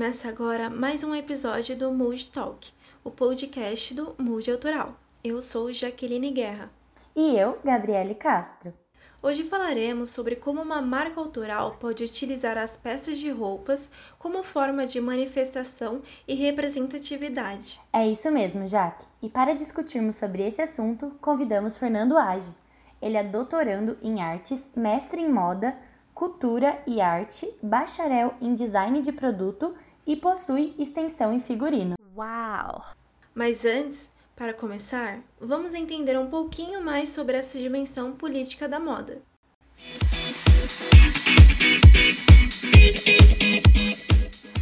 Começa 0.00 0.30
agora 0.30 0.70
mais 0.70 1.04
um 1.04 1.14
episódio 1.14 1.76
do 1.76 1.92
Mood 1.92 2.30
Talk, 2.30 2.72
o 3.04 3.10
podcast 3.10 3.92
do 3.92 4.14
Mood 4.16 4.50
Autoral. 4.50 4.94
Eu 5.22 5.42
sou 5.42 5.70
Jaqueline 5.74 6.30
Guerra. 6.30 6.70
E 7.14 7.36
eu, 7.36 7.58
Gabriele 7.62 8.14
Castro. 8.14 8.72
Hoje 9.22 9.44
falaremos 9.44 10.08
sobre 10.08 10.36
como 10.36 10.62
uma 10.62 10.80
marca 10.80 11.20
autoral 11.20 11.76
pode 11.78 12.02
utilizar 12.02 12.56
as 12.56 12.78
peças 12.78 13.18
de 13.18 13.28
roupas 13.28 13.90
como 14.18 14.42
forma 14.42 14.86
de 14.86 14.98
manifestação 15.02 16.00
e 16.26 16.34
representatividade. 16.34 17.78
É 17.92 18.08
isso 18.08 18.30
mesmo, 18.30 18.66
Jaque. 18.66 19.04
E 19.20 19.28
para 19.28 19.52
discutirmos 19.52 20.16
sobre 20.16 20.46
esse 20.46 20.62
assunto, 20.62 21.12
convidamos 21.20 21.76
Fernando 21.76 22.16
Age. 22.16 22.48
Ele 23.02 23.18
é 23.18 23.22
doutorando 23.22 23.98
em 24.00 24.22
artes, 24.22 24.70
mestre 24.74 25.20
em 25.20 25.30
moda, 25.30 25.76
cultura 26.14 26.82
e 26.86 27.00
arte, 27.00 27.50
bacharel 27.62 28.34
em 28.40 28.54
design 28.54 29.00
de 29.02 29.12
produto 29.12 29.74
e 30.10 30.16
possui 30.16 30.74
extensão 30.76 31.32
em 31.32 31.38
figurino. 31.38 31.94
Uau! 32.16 32.84
Mas 33.32 33.64
antes, 33.64 34.12
para 34.34 34.52
começar, 34.52 35.20
vamos 35.38 35.72
entender 35.72 36.18
um 36.18 36.28
pouquinho 36.28 36.82
mais 36.82 37.10
sobre 37.10 37.36
essa 37.36 37.56
dimensão 37.56 38.10
política 38.10 38.68
da 38.68 38.80
moda. 38.80 39.22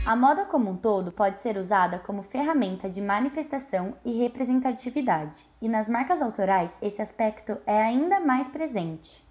A 0.05 0.15
moda 0.15 0.45
como 0.45 0.71
um 0.71 0.77
todo 0.77 1.11
pode 1.11 1.41
ser 1.41 1.57
usada 1.57 1.99
como 1.99 2.23
ferramenta 2.23 2.87
de 2.87 3.01
manifestação 3.01 3.97
e 4.05 4.19
representatividade, 4.19 5.47
e 5.63 5.69
nas 5.69 5.89
marcas 5.89 6.21
autorais 6.21 6.77
esse 6.83 7.01
aspecto 7.01 7.57
é 7.65 7.81
ainda 7.81 8.21
mais 8.21 8.49
presente. 8.49 9.27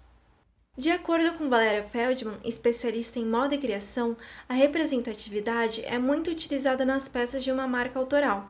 De 0.78 0.92
acordo 0.92 1.36
com 1.36 1.48
Valéria 1.50 1.82
Feldman, 1.82 2.36
especialista 2.44 3.18
em 3.18 3.26
moda 3.26 3.52
e 3.52 3.58
criação, 3.58 4.16
a 4.48 4.54
representatividade 4.54 5.84
é 5.84 5.98
muito 5.98 6.30
utilizada 6.30 6.84
nas 6.84 7.08
peças 7.08 7.42
de 7.42 7.50
uma 7.50 7.66
marca 7.66 7.98
autoral. 7.98 8.48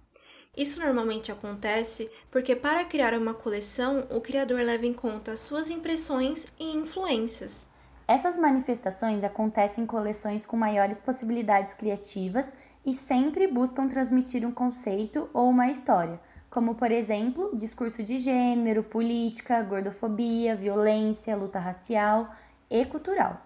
Isso 0.55 0.79
normalmente 0.79 1.33
acontece 1.33 2.11
porque, 2.31 2.55
para 2.55 2.85
criar 2.85 3.15
uma 3.15 3.33
coleção, 3.33 4.07
o 4.11 4.21
criador 4.21 4.61
leva 4.61 4.85
em 4.85 4.93
conta 4.93 5.39
suas 5.39 5.71
impressões 5.71 6.47
e 6.61 6.77
influências. 6.77 7.67
Essas 8.07 8.37
manifestações 8.37 9.25
acontecem 9.25 9.85
em 9.85 9.87
coleções 9.87 10.45
com 10.45 10.55
maiores 10.55 11.01
possibilidades 11.01 11.73
criativas 11.73 12.55
e 12.85 12.93
sempre 12.93 13.47
buscam 13.47 13.89
transmitir 13.89 14.47
um 14.47 14.53
conceito 14.53 15.31
ou 15.33 15.49
uma 15.49 15.71
história, 15.71 16.21
como, 16.59 16.75
por 16.75 16.91
exemplo, 16.91 17.53
discurso 17.55 18.03
de 18.03 18.19
gênero, 18.19 18.83
política, 18.83 19.63
gordofobia, 19.63 20.57
violência, 20.57 21.37
luta 21.37 21.61
racial 21.61 22.35
e 22.69 22.85
cultural. 22.85 23.41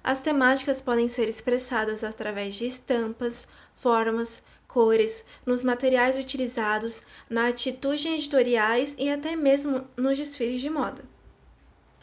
As 0.00 0.20
temáticas 0.20 0.80
podem 0.80 1.08
ser 1.08 1.28
expressadas 1.28 2.04
através 2.04 2.54
de 2.54 2.64
estampas, 2.64 3.48
formas, 3.74 4.44
cores, 4.68 5.26
nos 5.44 5.64
materiais 5.64 6.16
utilizados, 6.16 7.02
na 7.28 7.48
atitude 7.48 8.06
editoriais 8.06 8.94
e 8.96 9.10
até 9.10 9.34
mesmo 9.34 9.84
nos 9.96 10.16
desfiles 10.16 10.60
de 10.60 10.70
moda. 10.70 11.02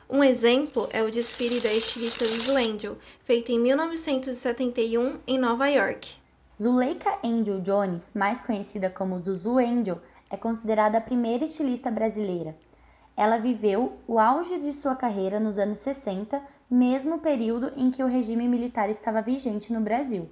Um 0.10 0.22
exemplo 0.22 0.90
é 0.92 1.02
o 1.02 1.10
desfile 1.10 1.62
da 1.62 1.72
estilista 1.72 2.26
Zuzu 2.26 2.58
Angel, 2.58 2.98
feito 3.24 3.50
em 3.50 3.60
1971 3.62 5.20
em 5.26 5.40
Nova 5.40 5.70
York. 5.70 6.22
Zuleika 6.62 7.18
Angel 7.24 7.62
Jones, 7.62 8.12
mais 8.14 8.42
conhecida 8.42 8.90
como 8.90 9.20
Zuzu 9.20 9.58
Angel, 9.58 10.00
é 10.34 10.38
considerada 10.38 10.98
a 10.98 11.02
primeira 11.02 11.46
estilista 11.46 11.92
brasileira. 11.92 12.58
Ela 13.16 13.38
viveu 13.38 14.00
o 14.08 14.18
auge 14.18 14.58
de 14.58 14.74
sua 14.74 14.96
carreira 14.96 15.40
nos 15.40 15.60
anos 15.60 15.78
60, 15.78 16.42
mesmo 16.68 17.20
período 17.20 17.72
em 17.78 17.92
que 17.92 18.02
o 18.02 18.08
regime 18.08 18.48
militar 18.48 18.90
estava 18.90 19.22
vigente 19.22 19.72
no 19.72 19.80
Brasil. 19.80 20.28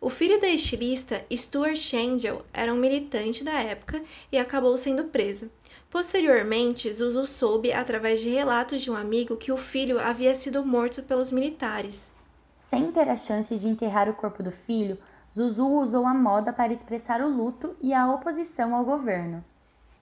O 0.00 0.08
filho 0.08 0.40
da 0.40 0.46
estilista, 0.46 1.26
Stuart 1.34 1.94
Angel, 1.94 2.42
era 2.52 2.72
um 2.72 2.76
militante 2.76 3.42
da 3.42 3.60
época 3.60 4.00
e 4.30 4.38
acabou 4.38 4.78
sendo 4.78 5.06
preso. 5.06 5.50
Posteriormente, 5.90 6.92
Zuzu 6.92 7.26
soube, 7.26 7.72
através 7.72 8.20
de 8.20 8.30
relatos 8.30 8.80
de 8.80 8.88
um 8.88 8.94
amigo, 8.94 9.36
que 9.36 9.50
o 9.50 9.56
filho 9.56 9.98
havia 9.98 10.32
sido 10.36 10.64
morto 10.64 11.02
pelos 11.02 11.32
militares. 11.32 12.12
Sem 12.56 12.92
ter 12.92 13.08
a 13.08 13.16
chance 13.16 13.56
de 13.56 13.66
enterrar 13.66 14.08
o 14.08 14.14
corpo 14.14 14.44
do 14.44 14.52
filho, 14.52 14.96
Zuzu 15.34 15.66
usou 15.66 16.06
a 16.06 16.14
moda 16.14 16.52
para 16.52 16.72
expressar 16.72 17.20
o 17.20 17.28
luto 17.28 17.76
e 17.80 17.94
a 17.94 18.12
oposição 18.12 18.74
ao 18.74 18.84
governo. 18.84 19.44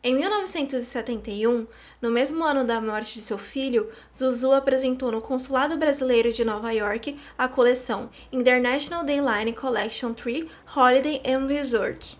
Em 0.02 0.14
1971, 0.14 1.66
no 2.00 2.10
mesmo 2.10 2.44
ano 2.44 2.64
da 2.64 2.80
morte 2.80 3.14
de 3.14 3.20
seu 3.20 3.36
filho, 3.36 3.90
Zuzu 4.16 4.52
apresentou 4.52 5.10
no 5.10 5.20
Consulado 5.20 5.76
Brasileiro 5.76 6.32
de 6.32 6.44
Nova 6.44 6.72
York 6.72 7.18
a 7.36 7.48
coleção 7.48 8.08
International 8.32 9.04
Dayline 9.04 9.52
Collection 9.52 10.14
3 10.14 10.46
Holiday 10.74 11.20
and 11.26 11.46
Resort. 11.46 12.18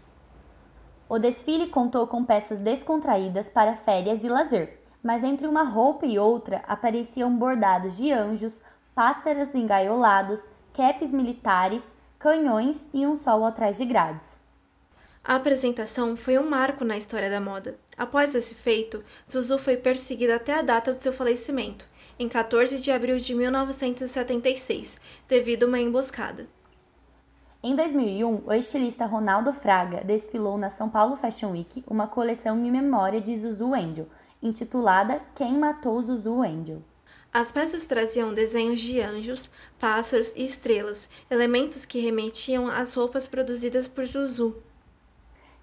O 1.08 1.18
desfile 1.18 1.68
contou 1.68 2.06
com 2.06 2.24
peças 2.24 2.58
descontraídas 2.58 3.48
para 3.48 3.76
férias 3.76 4.24
e 4.24 4.28
lazer, 4.28 4.80
mas 5.02 5.24
entre 5.24 5.46
uma 5.46 5.62
roupa 5.62 6.04
e 6.04 6.18
outra 6.18 6.62
apareciam 6.66 7.34
bordados 7.34 7.96
de 7.96 8.12
anjos, 8.12 8.60
pássaros 8.94 9.54
engaiolados, 9.54 10.50
capes 10.74 11.10
militares, 11.10 11.96
canhões 12.18 12.88
e 12.92 13.06
um 13.06 13.14
sol 13.14 13.44
atrás 13.44 13.78
de 13.78 13.84
grades. 13.84 14.42
A 15.22 15.36
apresentação 15.36 16.16
foi 16.16 16.38
um 16.38 16.48
marco 16.48 16.84
na 16.84 16.96
história 16.96 17.30
da 17.30 17.40
moda. 17.40 17.78
Após 17.96 18.34
esse 18.34 18.54
feito, 18.54 19.04
Zuzu 19.30 19.58
foi 19.58 19.76
perseguida 19.76 20.36
até 20.36 20.54
a 20.54 20.62
data 20.62 20.92
do 20.92 20.98
seu 20.98 21.12
falecimento, 21.12 21.86
em 22.18 22.28
14 22.28 22.80
de 22.80 22.90
abril 22.90 23.18
de 23.18 23.34
1976, 23.34 25.00
devido 25.28 25.64
a 25.64 25.66
uma 25.66 25.78
emboscada. 25.78 26.48
Em 27.62 27.76
2001, 27.76 28.42
o 28.46 28.52
estilista 28.52 29.04
Ronaldo 29.04 29.52
Fraga 29.52 30.02
desfilou 30.04 30.56
na 30.56 30.70
São 30.70 30.88
Paulo 30.88 31.16
Fashion 31.16 31.50
Week 31.50 31.84
uma 31.86 32.06
coleção 32.06 32.58
em 32.64 32.70
memória 32.70 33.20
de 33.20 33.36
Zuzu 33.36 33.74
Angel, 33.74 34.08
intitulada 34.42 35.20
Quem 35.34 35.58
Matou 35.58 36.02
Zuzu 36.02 36.42
Angel. 36.42 36.82
As 37.32 37.52
peças 37.52 37.86
traziam 37.86 38.32
desenhos 38.32 38.80
de 38.80 39.00
anjos, 39.00 39.50
pássaros 39.78 40.32
e 40.34 40.44
estrelas, 40.44 41.10
elementos 41.30 41.84
que 41.84 42.00
remetiam 42.00 42.66
às 42.66 42.94
roupas 42.94 43.26
produzidas 43.26 43.86
por 43.86 44.06
Zuzu. 44.06 44.56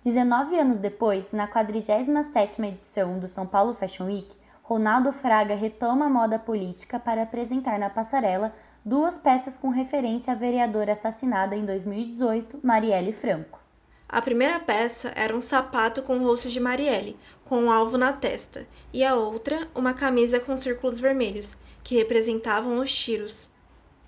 19 0.04 0.60
anos 0.60 0.78
depois, 0.78 1.32
na 1.32 1.48
47ª 1.48 2.68
edição 2.68 3.18
do 3.18 3.28
São 3.28 3.48
Paulo 3.48 3.74
Fashion 3.74 4.06
Week, 4.06 4.38
Ronaldo 4.62 5.12
Fraga 5.12 5.56
retoma 5.56 6.06
a 6.06 6.10
moda 6.10 6.38
política 6.38 7.00
para 7.00 7.24
apresentar 7.24 7.80
na 7.80 7.90
passarela 7.90 8.54
duas 8.86 9.18
peças 9.18 9.58
com 9.58 9.70
referência 9.70 10.34
à 10.34 10.36
vereadora 10.36 10.92
assassinada 10.92 11.56
em 11.56 11.66
2018, 11.66 12.60
Marielle 12.62 13.12
Franco. 13.12 13.65
A 14.08 14.22
primeira 14.22 14.60
peça 14.60 15.12
era 15.16 15.36
um 15.36 15.42
sapato 15.42 16.04
com 16.04 16.20
o 16.20 16.24
rosto 16.24 16.48
de 16.48 16.60
Marielle, 16.60 17.18
com 17.44 17.64
um 17.64 17.72
alvo 17.72 17.98
na 17.98 18.14
testa, 18.14 18.68
e 18.94 19.04
a 19.04 19.16
outra, 19.16 19.68
uma 19.74 19.94
camisa 19.94 20.40
com 20.40 20.56
círculos 20.56 21.00
vermelhos, 21.00 21.58
que 21.84 21.96
representavam 21.96 22.78
os 22.78 22.96
tiros. 22.96 23.50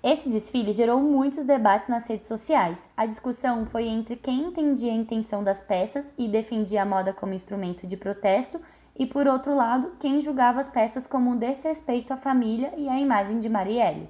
Esse 0.02 0.28
desfile 0.28 0.72
gerou 0.72 1.00
muitos 1.00 1.44
debates 1.44 1.88
nas 1.88 2.08
redes 2.08 2.28
sociais. 2.28 2.88
A 2.96 3.04
discussão 3.04 3.66
foi 3.66 3.86
entre 3.86 4.14
quem 4.14 4.44
entendia 4.44 4.92
a 4.92 4.94
intenção 4.94 5.42
das 5.42 5.60
peças 5.60 6.12
e 6.16 6.28
defendia 6.28 6.82
a 6.82 6.86
moda 6.86 7.12
como 7.12 7.34
instrumento 7.34 7.84
de 7.86 7.96
protesto, 7.96 8.60
e 8.96 9.04
por 9.04 9.26
outro 9.26 9.54
lado, 9.54 9.92
quem 9.98 10.20
julgava 10.20 10.60
as 10.60 10.68
peças 10.68 11.06
como 11.06 11.30
um 11.30 11.36
desrespeito 11.36 12.12
à 12.12 12.16
família 12.16 12.72
e 12.76 12.88
à 12.88 12.98
imagem 12.98 13.40
de 13.40 13.48
Marielle. 13.48 14.08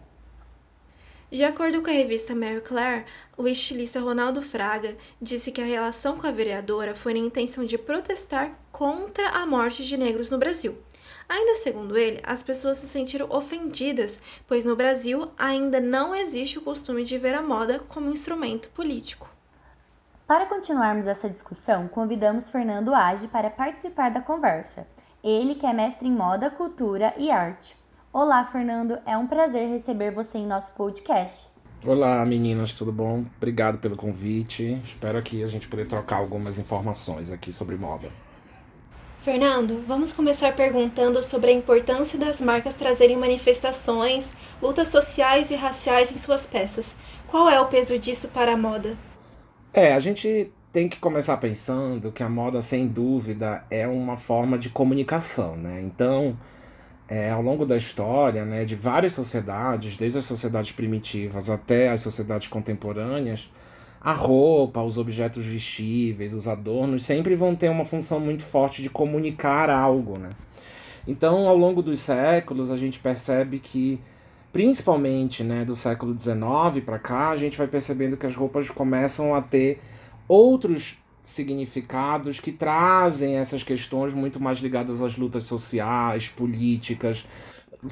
De 1.31 1.45
acordo 1.45 1.83
com 1.83 1.91
a 1.91 1.93
revista 1.93 2.35
Mary 2.35 2.63
Claire, 2.63 3.05
o 3.37 3.47
estilista 3.47 4.01
Ronaldo 4.01 4.41
Fraga 4.41 4.97
disse 5.21 5.53
que 5.53 5.61
a 5.61 5.65
relação 5.65 6.17
com 6.17 6.27
a 6.27 6.31
vereadora 6.31 6.95
foi 6.95 7.13
na 7.13 7.19
intenção 7.19 7.65
de 7.65 7.77
protestar 7.77 8.59
contra 8.73 9.29
a 9.29 9.45
morte 9.45 9.87
de 9.87 9.99
negros 9.99 10.31
no 10.31 10.39
Brasil. 10.39 10.79
Ainda 11.29 11.55
segundo 11.57 11.99
ele, 11.99 12.19
as 12.25 12.43
pessoas 12.43 12.79
se 12.79 12.87
sentiram 12.87 13.29
ofendidas, 13.29 14.19
pois 14.47 14.65
no 14.65 14.75
Brasil 14.75 15.31
ainda 15.37 15.81
não 15.81 16.15
existe 16.15 16.59
o 16.59 16.63
costume 16.63 17.05
de 17.05 17.19
ver 17.19 17.35
a 17.35 17.43
moda 17.43 17.79
como 17.79 18.09
instrumento 18.09 18.71
político. 18.71 19.29
Para 20.27 20.47
continuarmos 20.47 21.07
essa 21.07 21.29
discussão, 21.29 21.89
convidamos 21.89 22.49
Fernando 22.49 22.95
Age 22.95 23.29
para 23.29 23.51
participar 23.51 24.11
da 24.11 24.23
conversa. 24.23 24.87
Ele 25.23 25.55
que 25.55 25.67
é 25.67 25.75
mestre 25.75 26.09
em 26.09 26.13
moda, 26.13 26.51
cultura 26.51 27.13
e 27.19 27.31
arte. 27.31 27.78
Olá, 28.11 28.43
Fernando, 28.47 28.99
é 29.05 29.19
um 29.19 29.27
prazer 29.27 29.69
receber 29.69 30.11
você 30.11 30.39
em 30.39 30.47
nosso 30.47 30.73
podcast. 30.73 31.47
Olá, 31.87 32.25
meninas, 32.25 32.73
tudo 32.73 32.91
bom? 32.91 33.27
Obrigado 33.37 33.77
pelo 33.77 33.97
convite. 33.97 34.81
Espero 34.83 35.23
que 35.23 35.45
a 35.45 35.47
gente 35.47 35.69
poder 35.69 35.87
trocar 35.87 36.17
algumas 36.17 36.59
informações 36.59 37.31
aqui 37.31 37.53
sobre 37.53 37.77
moda. 37.77 38.09
Fernando, 39.23 39.85
vamos 39.87 40.11
começar 40.11 40.57
perguntando 40.57 41.23
sobre 41.23 41.51
a 41.51 41.53
importância 41.55 42.19
das 42.19 42.41
marcas 42.41 42.75
trazerem 42.75 43.19
manifestações, 43.19 44.33
lutas 44.63 44.89
sociais 44.89 45.51
e 45.51 45.55
raciais 45.55 46.11
em 46.11 46.17
suas 46.17 46.47
peças. 46.47 46.97
Qual 47.27 47.47
é 47.47 47.61
o 47.61 47.67
peso 47.67 47.99
disso 47.99 48.29
para 48.29 48.55
a 48.55 48.57
moda? 48.57 48.97
É, 49.71 49.93
a 49.93 50.01
gente 50.01 50.51
tem 50.73 50.89
que 50.89 50.99
começar 50.99 51.37
pensando 51.37 52.11
que 52.11 52.23
a 52.23 52.29
moda, 52.29 52.63
sem 52.63 52.89
dúvida, 52.89 53.67
é 53.71 53.87
uma 53.87 54.17
forma 54.17 54.59
de 54.59 54.71
comunicação, 54.71 55.57
né? 55.57 55.83
Então, 55.83 56.39
é, 57.09 57.31
ao 57.31 57.41
longo 57.41 57.65
da 57.65 57.77
história, 57.77 58.45
né, 58.45 58.65
de 58.65 58.77
várias 58.77 59.15
sociedades, 59.15 59.97
desde 59.97 60.19
as 60.19 60.27
sociedades 60.27 60.73
primitivas 60.73 61.49
até 61.49 61.91
as 61.91 62.03
sociedades 62.03 62.49
contemporâneas, 62.49 63.51
a 64.01 64.13
roupa, 64.13 64.83
os 64.83 64.99
objetos 64.99 65.45
vestíveis, 65.45 66.35
os 66.35 66.47
adornos 66.47 67.05
sempre 67.05 67.35
vão 67.35 67.57
ter 67.57 67.71
uma 67.71 67.85
função 67.85 68.21
muito 68.21 68.45
forte 68.45 68.83
de 68.83 68.91
comunicar 68.91 69.71
algo, 69.71 70.19
né? 70.19 70.31
Então, 71.07 71.49
ao 71.49 71.57
longo 71.57 71.83
dos 71.83 72.01
séculos, 72.01 72.71
a 72.71 72.77
gente 72.77 72.99
percebe 72.99 73.59
que, 73.59 73.99
principalmente 74.53 75.43
né, 75.43 75.65
do 75.65 75.75
século 75.75 76.17
XIX 76.17 76.85
para 76.85 76.99
cá, 76.99 77.31
a 77.31 77.37
gente 77.37 77.57
vai 77.57 77.67
percebendo 77.67 78.17
que 78.17 78.27
as 78.27 78.37
roupas 78.37 78.71
começam 78.71 79.35
a 79.35 79.41
ter 79.41 79.81
outros 80.29 80.99
significados 81.23 82.41
que 82.41 82.53
trazem 82.53 83.37
essas 83.37 83.63
questões 83.63 84.15
muito 84.15 84.41
mais 84.41 84.59
ligadas 84.59 85.03
às 85.03 85.17
lutas 85.17 85.45
sociais, 85.45 86.29
políticas, 86.29 87.25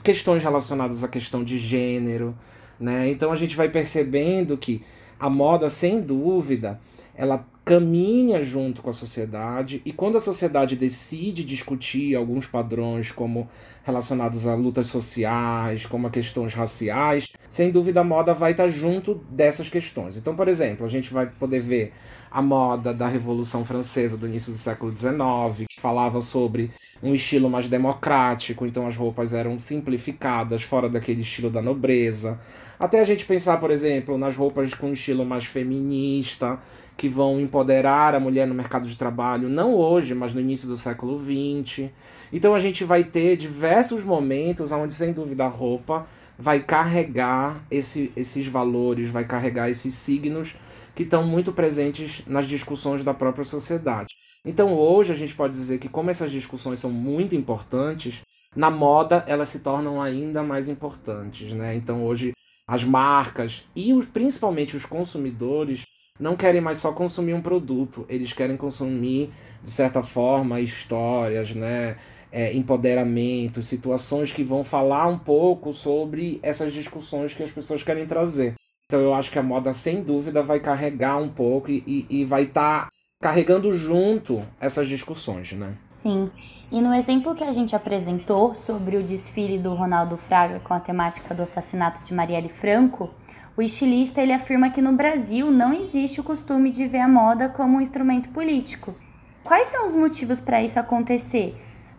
questões 0.02 0.42
relacionadas 0.42 1.04
à 1.04 1.08
questão 1.08 1.44
de 1.44 1.58
gênero, 1.58 2.36
né? 2.78 3.08
Então 3.08 3.30
a 3.30 3.36
gente 3.36 3.56
vai 3.56 3.68
percebendo 3.68 4.56
que 4.56 4.82
a 5.18 5.30
moda, 5.30 5.68
sem 5.68 6.00
dúvida, 6.00 6.80
ela 7.16 7.46
caminha 7.64 8.40
junto 8.44 8.80
com 8.80 8.90
a 8.90 8.92
sociedade 8.92 9.82
e 9.84 9.92
quando 9.92 10.16
a 10.16 10.20
sociedade 10.20 10.76
decide 10.76 11.42
discutir 11.42 12.14
alguns 12.14 12.46
padrões 12.46 13.10
como 13.10 13.48
relacionados 13.82 14.46
a 14.46 14.54
lutas 14.54 14.86
sociais, 14.86 15.84
como 15.84 16.06
a 16.06 16.10
questões 16.10 16.54
raciais, 16.54 17.32
sem 17.50 17.72
dúvida 17.72 18.02
a 18.02 18.04
moda 18.04 18.32
vai 18.32 18.52
estar 18.52 18.68
junto 18.68 19.16
dessas 19.30 19.68
questões. 19.68 20.16
Então, 20.16 20.36
por 20.36 20.46
exemplo, 20.46 20.86
a 20.86 20.88
gente 20.88 21.12
vai 21.12 21.26
poder 21.26 21.60
ver 21.60 21.92
a 22.30 22.42
moda 22.42 22.92
da 22.92 23.08
Revolução 23.08 23.64
Francesa 23.64 24.16
do 24.16 24.28
início 24.28 24.52
do 24.52 24.58
século 24.58 24.96
XIX, 24.96 25.66
que 25.68 25.80
falava 25.80 26.20
sobre 26.20 26.70
um 27.02 27.14
estilo 27.14 27.48
mais 27.48 27.66
democrático, 27.66 28.66
então 28.66 28.86
as 28.86 28.94
roupas 28.94 29.32
eram 29.32 29.58
simplificadas, 29.58 30.62
fora 30.62 30.88
daquele 30.88 31.22
estilo 31.22 31.50
da 31.50 31.62
nobreza. 31.62 32.38
Até 32.78 33.00
a 33.00 33.04
gente 33.04 33.24
pensar, 33.24 33.56
por 33.56 33.70
exemplo, 33.70 34.18
nas 34.18 34.36
roupas 34.36 34.74
com 34.74 34.88
um 34.88 34.92
estilo 34.92 35.24
mais 35.24 35.46
feminista, 35.46 36.60
que 36.96 37.08
vão 37.08 37.38
empoderar 37.38 38.14
a 38.14 38.20
mulher 38.20 38.46
no 38.46 38.54
mercado 38.54 38.88
de 38.88 38.96
trabalho, 38.96 39.48
não 39.48 39.74
hoje, 39.74 40.14
mas 40.14 40.32
no 40.32 40.40
início 40.40 40.66
do 40.66 40.76
século 40.76 41.20
XX. 41.20 41.90
Então 42.32 42.54
a 42.54 42.58
gente 42.58 42.84
vai 42.84 43.04
ter 43.04 43.36
diversos 43.36 44.02
momentos 44.02 44.72
onde, 44.72 44.94
sem 44.94 45.12
dúvida, 45.12 45.44
a 45.44 45.48
roupa 45.48 46.06
vai 46.38 46.60
carregar 46.60 47.64
esse, 47.70 48.12
esses 48.16 48.46
valores, 48.46 49.08
vai 49.08 49.24
carregar 49.24 49.70
esses 49.70 49.94
signos 49.94 50.54
que 50.94 51.02
estão 51.02 51.22
muito 51.22 51.52
presentes 51.52 52.22
nas 52.26 52.46
discussões 52.46 53.04
da 53.04 53.12
própria 53.12 53.44
sociedade. 53.44 54.14
Então 54.44 54.74
hoje 54.74 55.12
a 55.12 55.16
gente 55.16 55.34
pode 55.34 55.52
dizer 55.52 55.78
que 55.78 55.88
como 55.88 56.08
essas 56.08 56.30
discussões 56.30 56.80
são 56.80 56.90
muito 56.90 57.34
importantes, 57.34 58.22
na 58.54 58.70
moda 58.70 59.22
elas 59.26 59.50
se 59.50 59.58
tornam 59.58 60.00
ainda 60.00 60.42
mais 60.42 60.68
importantes, 60.68 61.52
né? 61.52 61.74
Então 61.74 62.04
hoje 62.04 62.32
as 62.66 62.82
marcas 62.82 63.62
e 63.74 63.92
os, 63.92 64.06
principalmente 64.06 64.76
os 64.76 64.86
consumidores 64.86 65.84
não 66.18 66.36
querem 66.36 66.60
mais 66.60 66.78
só 66.78 66.92
consumir 66.92 67.34
um 67.34 67.40
produto, 67.40 68.06
eles 68.08 68.32
querem 68.32 68.56
consumir, 68.56 69.30
de 69.62 69.70
certa 69.70 70.02
forma, 70.02 70.60
histórias, 70.60 71.54
né? 71.54 71.96
É, 72.32 72.52
empoderamento, 72.52 73.62
situações 73.62 74.32
que 74.32 74.42
vão 74.42 74.62
falar 74.62 75.06
um 75.06 75.18
pouco 75.18 75.72
sobre 75.72 76.38
essas 76.42 76.72
discussões 76.72 77.32
que 77.32 77.42
as 77.42 77.50
pessoas 77.50 77.82
querem 77.82 78.04
trazer. 78.04 78.54
Então 78.86 79.00
eu 79.00 79.14
acho 79.14 79.30
que 79.30 79.38
a 79.38 79.42
moda, 79.42 79.72
sem 79.72 80.02
dúvida, 80.02 80.42
vai 80.42 80.60
carregar 80.60 81.16
um 81.16 81.28
pouco 81.28 81.70
e, 81.70 81.82
e, 81.86 82.20
e 82.20 82.24
vai 82.24 82.42
estar 82.42 82.86
tá 82.86 82.90
carregando 83.20 83.72
junto 83.72 84.42
essas 84.60 84.88
discussões, 84.88 85.52
né? 85.52 85.74
Sim. 85.88 86.30
E 86.70 86.80
no 86.80 86.92
exemplo 86.92 87.34
que 87.34 87.42
a 87.42 87.52
gente 87.52 87.74
apresentou 87.74 88.54
sobre 88.54 88.96
o 88.96 89.02
desfile 89.02 89.58
do 89.58 89.74
Ronaldo 89.74 90.16
Fraga 90.16 90.60
com 90.60 90.74
a 90.74 90.80
temática 90.80 91.34
do 91.34 91.42
assassinato 91.42 92.02
de 92.04 92.12
Marielle 92.12 92.48
Franco, 92.48 93.10
o 93.56 93.62
estilista 93.62 94.20
ele 94.20 94.32
afirma 94.32 94.70
que 94.70 94.82
no 94.82 94.92
Brasil 94.92 95.50
não 95.50 95.72
existe 95.72 96.20
o 96.20 96.24
costume 96.24 96.70
de 96.70 96.86
ver 96.86 97.00
a 97.00 97.08
moda 97.08 97.48
como 97.48 97.78
um 97.78 97.80
instrumento 97.80 98.28
político. 98.28 98.94
Quais 99.42 99.68
são 99.68 99.86
os 99.86 99.94
motivos 99.94 100.40
para 100.40 100.62
isso 100.62 100.78
acontecer? 100.78 101.56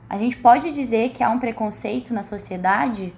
A 0.10 0.18
gente 0.18 0.38
pode 0.38 0.72
dizer 0.74 1.10
que 1.10 1.24
há 1.24 1.30
um 1.30 1.40
preconceito 1.40 2.14
na 2.14 2.22
sociedade? 2.22 3.14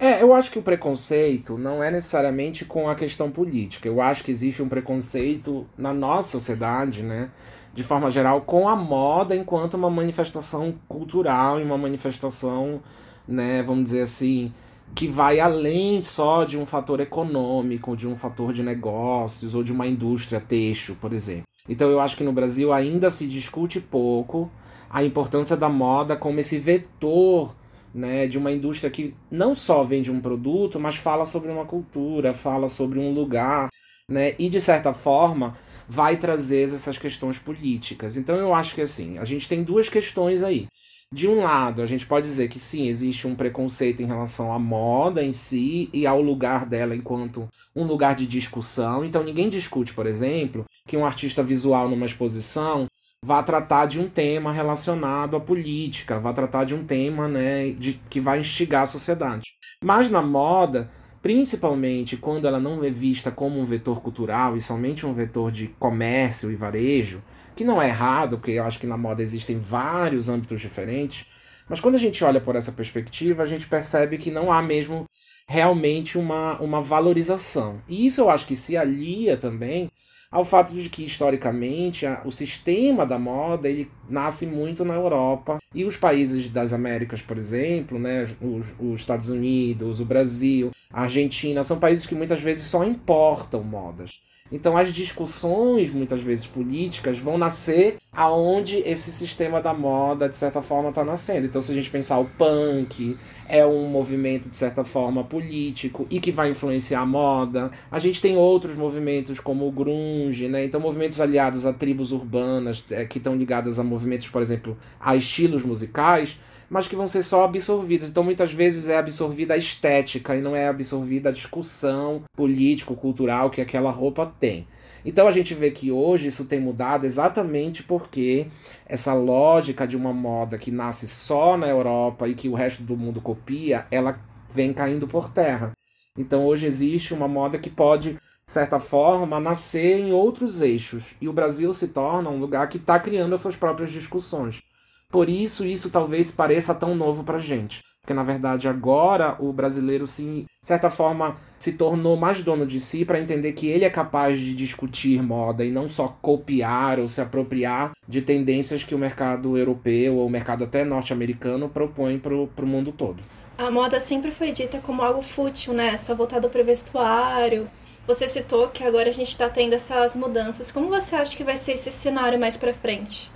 É, 0.00 0.22
eu 0.22 0.32
acho 0.32 0.50
que 0.50 0.58
o 0.58 0.62
preconceito 0.62 1.58
não 1.58 1.82
é 1.82 1.90
necessariamente 1.90 2.64
com 2.64 2.88
a 2.88 2.94
questão 2.94 3.30
política. 3.30 3.88
Eu 3.88 4.00
acho 4.00 4.24
que 4.24 4.30
existe 4.30 4.62
um 4.62 4.68
preconceito 4.68 5.66
na 5.76 5.92
nossa 5.92 6.30
sociedade, 6.30 7.02
né? 7.02 7.30
De 7.74 7.82
forma 7.82 8.10
geral, 8.10 8.42
com 8.42 8.68
a 8.68 8.76
moda 8.76 9.34
enquanto 9.34 9.74
uma 9.74 9.90
manifestação 9.90 10.74
cultural 10.88 11.60
e 11.60 11.64
uma 11.64 11.76
manifestação, 11.76 12.80
né, 13.26 13.62
vamos 13.62 13.84
dizer 13.84 14.02
assim, 14.02 14.52
que 14.94 15.06
vai 15.06 15.40
além 15.40 16.02
só 16.02 16.44
de 16.44 16.58
um 16.58 16.66
fator 16.66 17.00
econômico, 17.00 17.96
de 17.96 18.06
um 18.06 18.16
fator 18.16 18.52
de 18.52 18.62
negócios 18.62 19.54
ou 19.54 19.62
de 19.62 19.72
uma 19.72 19.86
indústria 19.86 20.40
têxtil, 20.40 20.96
por 21.00 21.12
exemplo. 21.12 21.44
Então 21.68 21.90
eu 21.90 22.00
acho 22.00 22.16
que 22.16 22.24
no 22.24 22.32
Brasil 22.32 22.72
ainda 22.72 23.10
se 23.10 23.26
discute 23.26 23.80
pouco 23.80 24.50
a 24.90 25.04
importância 25.04 25.56
da 25.56 25.68
moda 25.68 26.16
como 26.16 26.40
esse 26.40 26.58
vetor 26.58 27.54
né, 27.94 28.26
de 28.26 28.38
uma 28.38 28.52
indústria 28.52 28.90
que 28.90 29.14
não 29.30 29.54
só 29.54 29.84
vende 29.84 30.10
um 30.10 30.20
produto, 30.20 30.78
mas 30.78 30.96
fala 30.96 31.24
sobre 31.24 31.50
uma 31.50 31.64
cultura, 31.64 32.34
fala 32.34 32.68
sobre 32.68 32.98
um 32.98 33.12
lugar, 33.12 33.68
né, 34.10 34.34
e 34.38 34.48
de 34.48 34.60
certa 34.60 34.92
forma 34.92 35.56
vai 35.88 36.16
trazer 36.16 36.72
essas 36.72 36.98
questões 36.98 37.38
políticas. 37.38 38.16
Então 38.16 38.36
eu 38.36 38.54
acho 38.54 38.74
que 38.74 38.80
assim, 38.80 39.18
a 39.18 39.24
gente 39.24 39.48
tem 39.48 39.62
duas 39.62 39.88
questões 39.88 40.42
aí. 40.42 40.66
De 41.12 41.26
um 41.26 41.42
lado, 41.42 41.80
a 41.80 41.86
gente 41.86 42.06
pode 42.06 42.26
dizer 42.26 42.48
que 42.48 42.58
sim, 42.58 42.86
existe 42.86 43.26
um 43.26 43.34
preconceito 43.34 44.02
em 44.02 44.06
relação 44.06 44.52
à 44.52 44.58
moda 44.58 45.24
em 45.24 45.32
si 45.32 45.88
e 45.90 46.06
ao 46.06 46.20
lugar 46.20 46.66
dela 46.66 46.94
enquanto 46.94 47.48
um 47.74 47.84
lugar 47.84 48.14
de 48.14 48.26
discussão. 48.26 49.02
Então, 49.02 49.24
ninguém 49.24 49.48
discute, 49.48 49.94
por 49.94 50.06
exemplo, 50.06 50.66
que 50.86 50.98
um 50.98 51.06
artista 51.06 51.42
visual 51.42 51.88
numa 51.88 52.04
exposição 52.04 52.86
vá 53.24 53.42
tratar 53.42 53.86
de 53.86 53.98
um 53.98 54.08
tema 54.08 54.52
relacionado 54.52 55.34
à 55.34 55.40
política, 55.40 56.20
vá 56.20 56.32
tratar 56.32 56.64
de 56.64 56.74
um 56.74 56.84
tema 56.84 57.26
né, 57.26 57.70
de, 57.70 57.94
que 58.10 58.20
vai 58.20 58.40
instigar 58.40 58.82
a 58.82 58.86
sociedade. 58.86 59.52
Mas 59.82 60.10
na 60.10 60.20
moda, 60.20 60.90
principalmente 61.22 62.18
quando 62.18 62.46
ela 62.46 62.60
não 62.60 62.84
é 62.84 62.90
vista 62.90 63.30
como 63.30 63.58
um 63.58 63.64
vetor 63.64 64.02
cultural 64.02 64.56
e 64.56 64.60
somente 64.60 65.06
um 65.06 65.14
vetor 65.14 65.50
de 65.50 65.68
comércio 65.78 66.50
e 66.50 66.54
varejo, 66.54 67.22
que 67.58 67.64
não 67.64 67.82
é 67.82 67.88
errado, 67.88 68.38
porque 68.38 68.52
eu 68.52 68.62
acho 68.62 68.78
que 68.78 68.86
na 68.86 68.96
moda 68.96 69.20
existem 69.20 69.58
vários 69.58 70.28
âmbitos 70.28 70.60
diferentes, 70.60 71.26
mas 71.68 71.80
quando 71.80 71.96
a 71.96 71.98
gente 71.98 72.22
olha 72.22 72.40
por 72.40 72.54
essa 72.54 72.70
perspectiva, 72.70 73.42
a 73.42 73.46
gente 73.46 73.66
percebe 73.66 74.16
que 74.16 74.30
não 74.30 74.52
há 74.52 74.62
mesmo 74.62 75.06
realmente 75.44 76.16
uma, 76.16 76.56
uma 76.60 76.80
valorização. 76.80 77.82
E 77.88 78.06
isso 78.06 78.20
eu 78.20 78.30
acho 78.30 78.46
que 78.46 78.54
se 78.54 78.76
alia 78.76 79.36
também 79.36 79.90
ao 80.30 80.44
fato 80.44 80.72
de 80.72 80.88
que 80.88 81.04
historicamente 81.04 82.06
a, 82.06 82.22
o 82.24 82.30
sistema 82.30 83.04
da 83.04 83.18
moda 83.18 83.68
ele 83.68 83.90
nasce 84.08 84.46
muito 84.46 84.84
na 84.84 84.94
Europa 84.94 85.58
e 85.74 85.84
os 85.84 85.96
países 85.96 86.48
das 86.48 86.72
Américas, 86.72 87.22
por 87.22 87.36
exemplo, 87.36 87.98
né, 87.98 88.28
os, 88.40 88.66
os 88.78 89.00
Estados 89.00 89.28
Unidos, 89.28 90.00
o 90.00 90.04
Brasil, 90.04 90.70
a 90.92 91.02
Argentina, 91.02 91.62
são 91.62 91.78
países 91.78 92.06
que 92.06 92.14
muitas 92.14 92.40
vezes 92.40 92.64
só 92.64 92.84
importam 92.84 93.62
modas. 93.62 94.20
Então 94.50 94.76
as 94.76 94.92
discussões, 94.94 95.90
muitas 95.90 96.22
vezes 96.22 96.46
políticas, 96.46 97.18
vão 97.18 97.36
nascer 97.36 97.98
aonde 98.18 98.78
esse 98.78 99.12
sistema 99.12 99.60
da 99.62 99.72
moda, 99.72 100.28
de 100.28 100.36
certa 100.36 100.60
forma, 100.60 100.88
está 100.88 101.04
nascendo. 101.04 101.46
Então, 101.46 101.62
se 101.62 101.70
a 101.70 101.74
gente 101.76 101.88
pensar 101.88 102.18
o 102.18 102.24
punk, 102.24 103.16
é 103.48 103.64
um 103.64 103.86
movimento, 103.88 104.48
de 104.48 104.56
certa 104.56 104.84
forma, 104.84 105.22
político 105.22 106.04
e 106.10 106.18
que 106.18 106.32
vai 106.32 106.50
influenciar 106.50 107.00
a 107.02 107.06
moda. 107.06 107.70
A 107.88 108.00
gente 108.00 108.20
tem 108.20 108.36
outros 108.36 108.74
movimentos, 108.74 109.38
como 109.38 109.68
o 109.68 109.70
grunge, 109.70 110.48
né? 110.48 110.64
Então, 110.64 110.80
movimentos 110.80 111.20
aliados 111.20 111.64
a 111.64 111.72
tribos 111.72 112.10
urbanas, 112.10 112.84
é, 112.90 113.04
que 113.04 113.18
estão 113.18 113.36
ligadas 113.36 113.78
a 113.78 113.84
movimentos, 113.84 113.97
por 114.30 114.42
exemplo, 114.42 114.76
a 115.00 115.16
estilos 115.16 115.62
musicais, 115.62 116.38
mas 116.68 116.86
que 116.86 116.96
vão 116.96 117.08
ser 117.08 117.22
só 117.22 117.44
absorvidas. 117.44 118.10
Então, 118.10 118.22
muitas 118.22 118.52
vezes 118.52 118.88
é 118.88 118.98
absorvida 118.98 119.54
a 119.54 119.56
estética 119.56 120.36
e 120.36 120.40
não 120.40 120.54
é 120.54 120.68
absorvida 120.68 121.30
a 121.30 121.32
discussão 121.32 122.22
político-cultural 122.36 123.50
que 123.50 123.60
aquela 123.60 123.90
roupa 123.90 124.26
tem. 124.38 124.66
Então 125.04 125.26
a 125.26 125.32
gente 125.32 125.54
vê 125.54 125.70
que 125.70 125.90
hoje 125.90 126.28
isso 126.28 126.44
tem 126.44 126.60
mudado 126.60 127.06
exatamente 127.06 127.82
porque 127.82 128.46
essa 128.84 129.14
lógica 129.14 129.86
de 129.86 129.96
uma 129.96 130.12
moda 130.12 130.58
que 130.58 130.70
nasce 130.70 131.06
só 131.06 131.56
na 131.56 131.68
Europa 131.68 132.28
e 132.28 132.34
que 132.34 132.48
o 132.48 132.54
resto 132.54 132.82
do 132.82 132.96
mundo 132.96 133.20
copia, 133.20 133.86
ela 133.90 134.20
vem 134.52 134.72
caindo 134.72 135.06
por 135.06 135.30
terra. 135.30 135.72
Então 136.16 136.44
hoje 136.44 136.66
existe 136.66 137.14
uma 137.14 137.28
moda 137.28 137.58
que 137.58 137.70
pode, 137.70 138.12
de 138.12 138.18
certa 138.50 138.80
forma, 138.80 139.38
nascer 139.38 139.98
em 139.98 140.12
outros 140.12 140.60
eixos. 140.60 141.14
E 141.20 141.28
o 141.28 141.32
Brasil 141.32 141.72
se 141.74 141.88
torna 141.88 142.30
um 142.30 142.40
lugar 142.40 142.68
que 142.68 142.78
está 142.78 142.98
criando 142.98 143.34
as 143.34 143.40
suas 143.40 143.56
próprias 143.56 143.90
discussões. 143.90 144.62
Por 145.10 145.28
isso, 145.28 145.64
isso 145.64 145.90
talvez 145.90 146.30
pareça 146.30 146.74
tão 146.74 146.94
novo 146.94 147.24
para 147.24 147.38
gente. 147.38 147.82
Porque, 148.00 148.14
na 148.14 148.22
verdade, 148.22 148.68
agora 148.68 149.36
o 149.38 149.52
brasileiro, 149.52 150.06
sim, 150.06 150.46
de 150.62 150.68
certa 150.68 150.88
forma, 150.88 151.36
se 151.58 151.72
tornou 151.72 152.16
mais 152.16 152.42
dono 152.42 152.66
de 152.66 152.80
si 152.80 153.04
para 153.04 153.20
entender 153.20 153.52
que 153.52 153.66
ele 153.66 153.84
é 153.84 153.90
capaz 153.90 154.38
de 154.38 154.54
discutir 154.54 155.22
moda 155.22 155.62
e 155.62 155.70
não 155.70 155.88
só 155.88 156.08
copiar 156.08 156.98
ou 156.98 157.06
se 157.06 157.20
apropriar 157.20 157.92
de 158.06 158.22
tendências 158.22 158.82
que 158.82 158.94
o 158.94 158.98
mercado 158.98 159.58
europeu 159.58 160.16
ou 160.16 160.26
o 160.26 160.30
mercado 160.30 160.64
até 160.64 160.84
norte-americano 160.84 161.68
propõe 161.68 162.18
para 162.18 162.34
o 162.34 162.66
mundo 162.66 162.92
todo. 162.92 163.22
A 163.58 163.70
moda 163.70 164.00
sempre 164.00 164.30
foi 164.30 164.52
dita 164.52 164.78
como 164.78 165.02
algo 165.02 165.20
fútil, 165.20 165.74
né? 165.74 165.98
Só 165.98 166.14
voltado 166.14 166.48
para 166.48 166.62
o 166.62 166.64
vestuário. 166.64 167.68
Você 168.08 168.26
citou 168.26 168.70
que 168.70 168.82
agora 168.82 169.10
a 169.10 169.12
gente 169.12 169.28
está 169.28 169.50
tendo 169.50 169.74
essas 169.74 170.16
mudanças. 170.16 170.72
Como 170.72 170.88
você 170.88 171.14
acha 171.14 171.36
que 171.36 171.44
vai 171.44 171.58
ser 171.58 171.72
esse 171.72 171.90
cenário 171.90 172.40
mais 172.40 172.56
para 172.56 172.72
frente? 172.72 173.30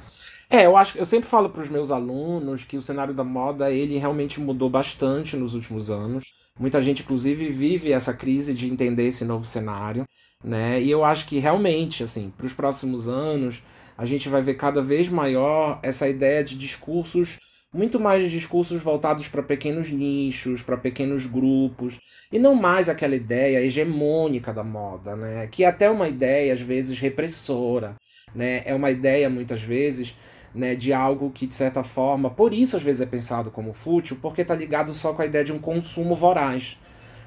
É, 0.49 0.65
eu 0.65 0.79
acho 0.79 0.97
eu 0.97 1.05
sempre 1.05 1.29
falo 1.29 1.51
para 1.51 1.61
os 1.61 1.69
meus 1.69 1.91
alunos 1.91 2.65
que 2.65 2.79
o 2.79 2.83
cenário 2.83 3.13
da 3.13 3.23
moda 3.23 3.71
ele 3.71 3.99
realmente 3.99 4.41
mudou 4.41 4.71
bastante 4.71 5.37
nos 5.37 5.53
últimos 5.53 5.91
anos. 5.91 6.33
Muita 6.59 6.81
gente, 6.81 7.03
inclusive, 7.03 7.51
vive 7.51 7.93
essa 7.93 8.15
crise 8.15 8.55
de 8.55 8.67
entender 8.67 9.09
esse 9.09 9.27
novo 9.27 9.45
cenário, 9.45 10.07
né? 10.43 10.81
E 10.81 10.91
eu 10.91 11.05
acho 11.05 11.27
que 11.27 11.39
realmente, 11.39 12.03
assim, 12.03 12.33
para 12.35 12.47
os 12.47 12.55
próximos 12.55 13.07
anos, 13.07 13.63
a 13.97 14.07
gente 14.07 14.31
vai 14.31 14.41
ver 14.41 14.55
cada 14.55 14.81
vez 14.81 15.07
maior 15.07 15.81
essa 15.83 16.09
ideia 16.09 16.43
de 16.43 16.57
discursos 16.57 17.39
muito 17.73 17.99
mais 17.99 18.31
discursos 18.31 18.83
voltados 18.83 19.29
para 19.29 19.43
pequenos 19.43 19.91
nichos, 19.91 20.63
para 20.63 20.77
pequenos 20.77 21.27
grupos, 21.27 21.99
e 22.31 22.39
não 22.39 22.55
mais 22.55 22.89
aquela 22.89 23.17
ideia 23.17 23.65
hegemônica 23.65 24.53
da 24.53 24.63
moda, 24.63 25.17
né? 25.17 25.47
Que 25.47 25.65
é 25.65 25.69
até 25.69 25.91
uma 25.91 26.09
ideia 26.09 26.53
às 26.53 26.61
vezes 26.61 26.99
repressora, 26.99 27.97
né? 28.35 28.63
É 28.67 28.75
uma 28.75 28.91
ideia 28.91 29.31
muitas 29.31 29.63
vezes, 29.63 30.15
né, 30.55 30.75
de 30.75 30.93
algo 30.93 31.31
que 31.31 31.47
de 31.47 31.55
certa 31.55 31.83
forma, 31.83 32.31
por 32.31 32.53
isso 32.53 32.77
às 32.77 32.83
vezes 32.83 33.01
é 33.01 33.07
pensado 33.07 33.51
como 33.51 33.73
fútil, 33.73 34.19
porque 34.21 34.43
está 34.43 34.55
ligado 34.55 34.93
só 34.93 35.13
com 35.15 35.23
a 35.23 35.27
ideia 35.27 35.45
de 35.45 35.53
um 35.53 35.59
consumo 35.59 36.15
voraz. 36.15 36.79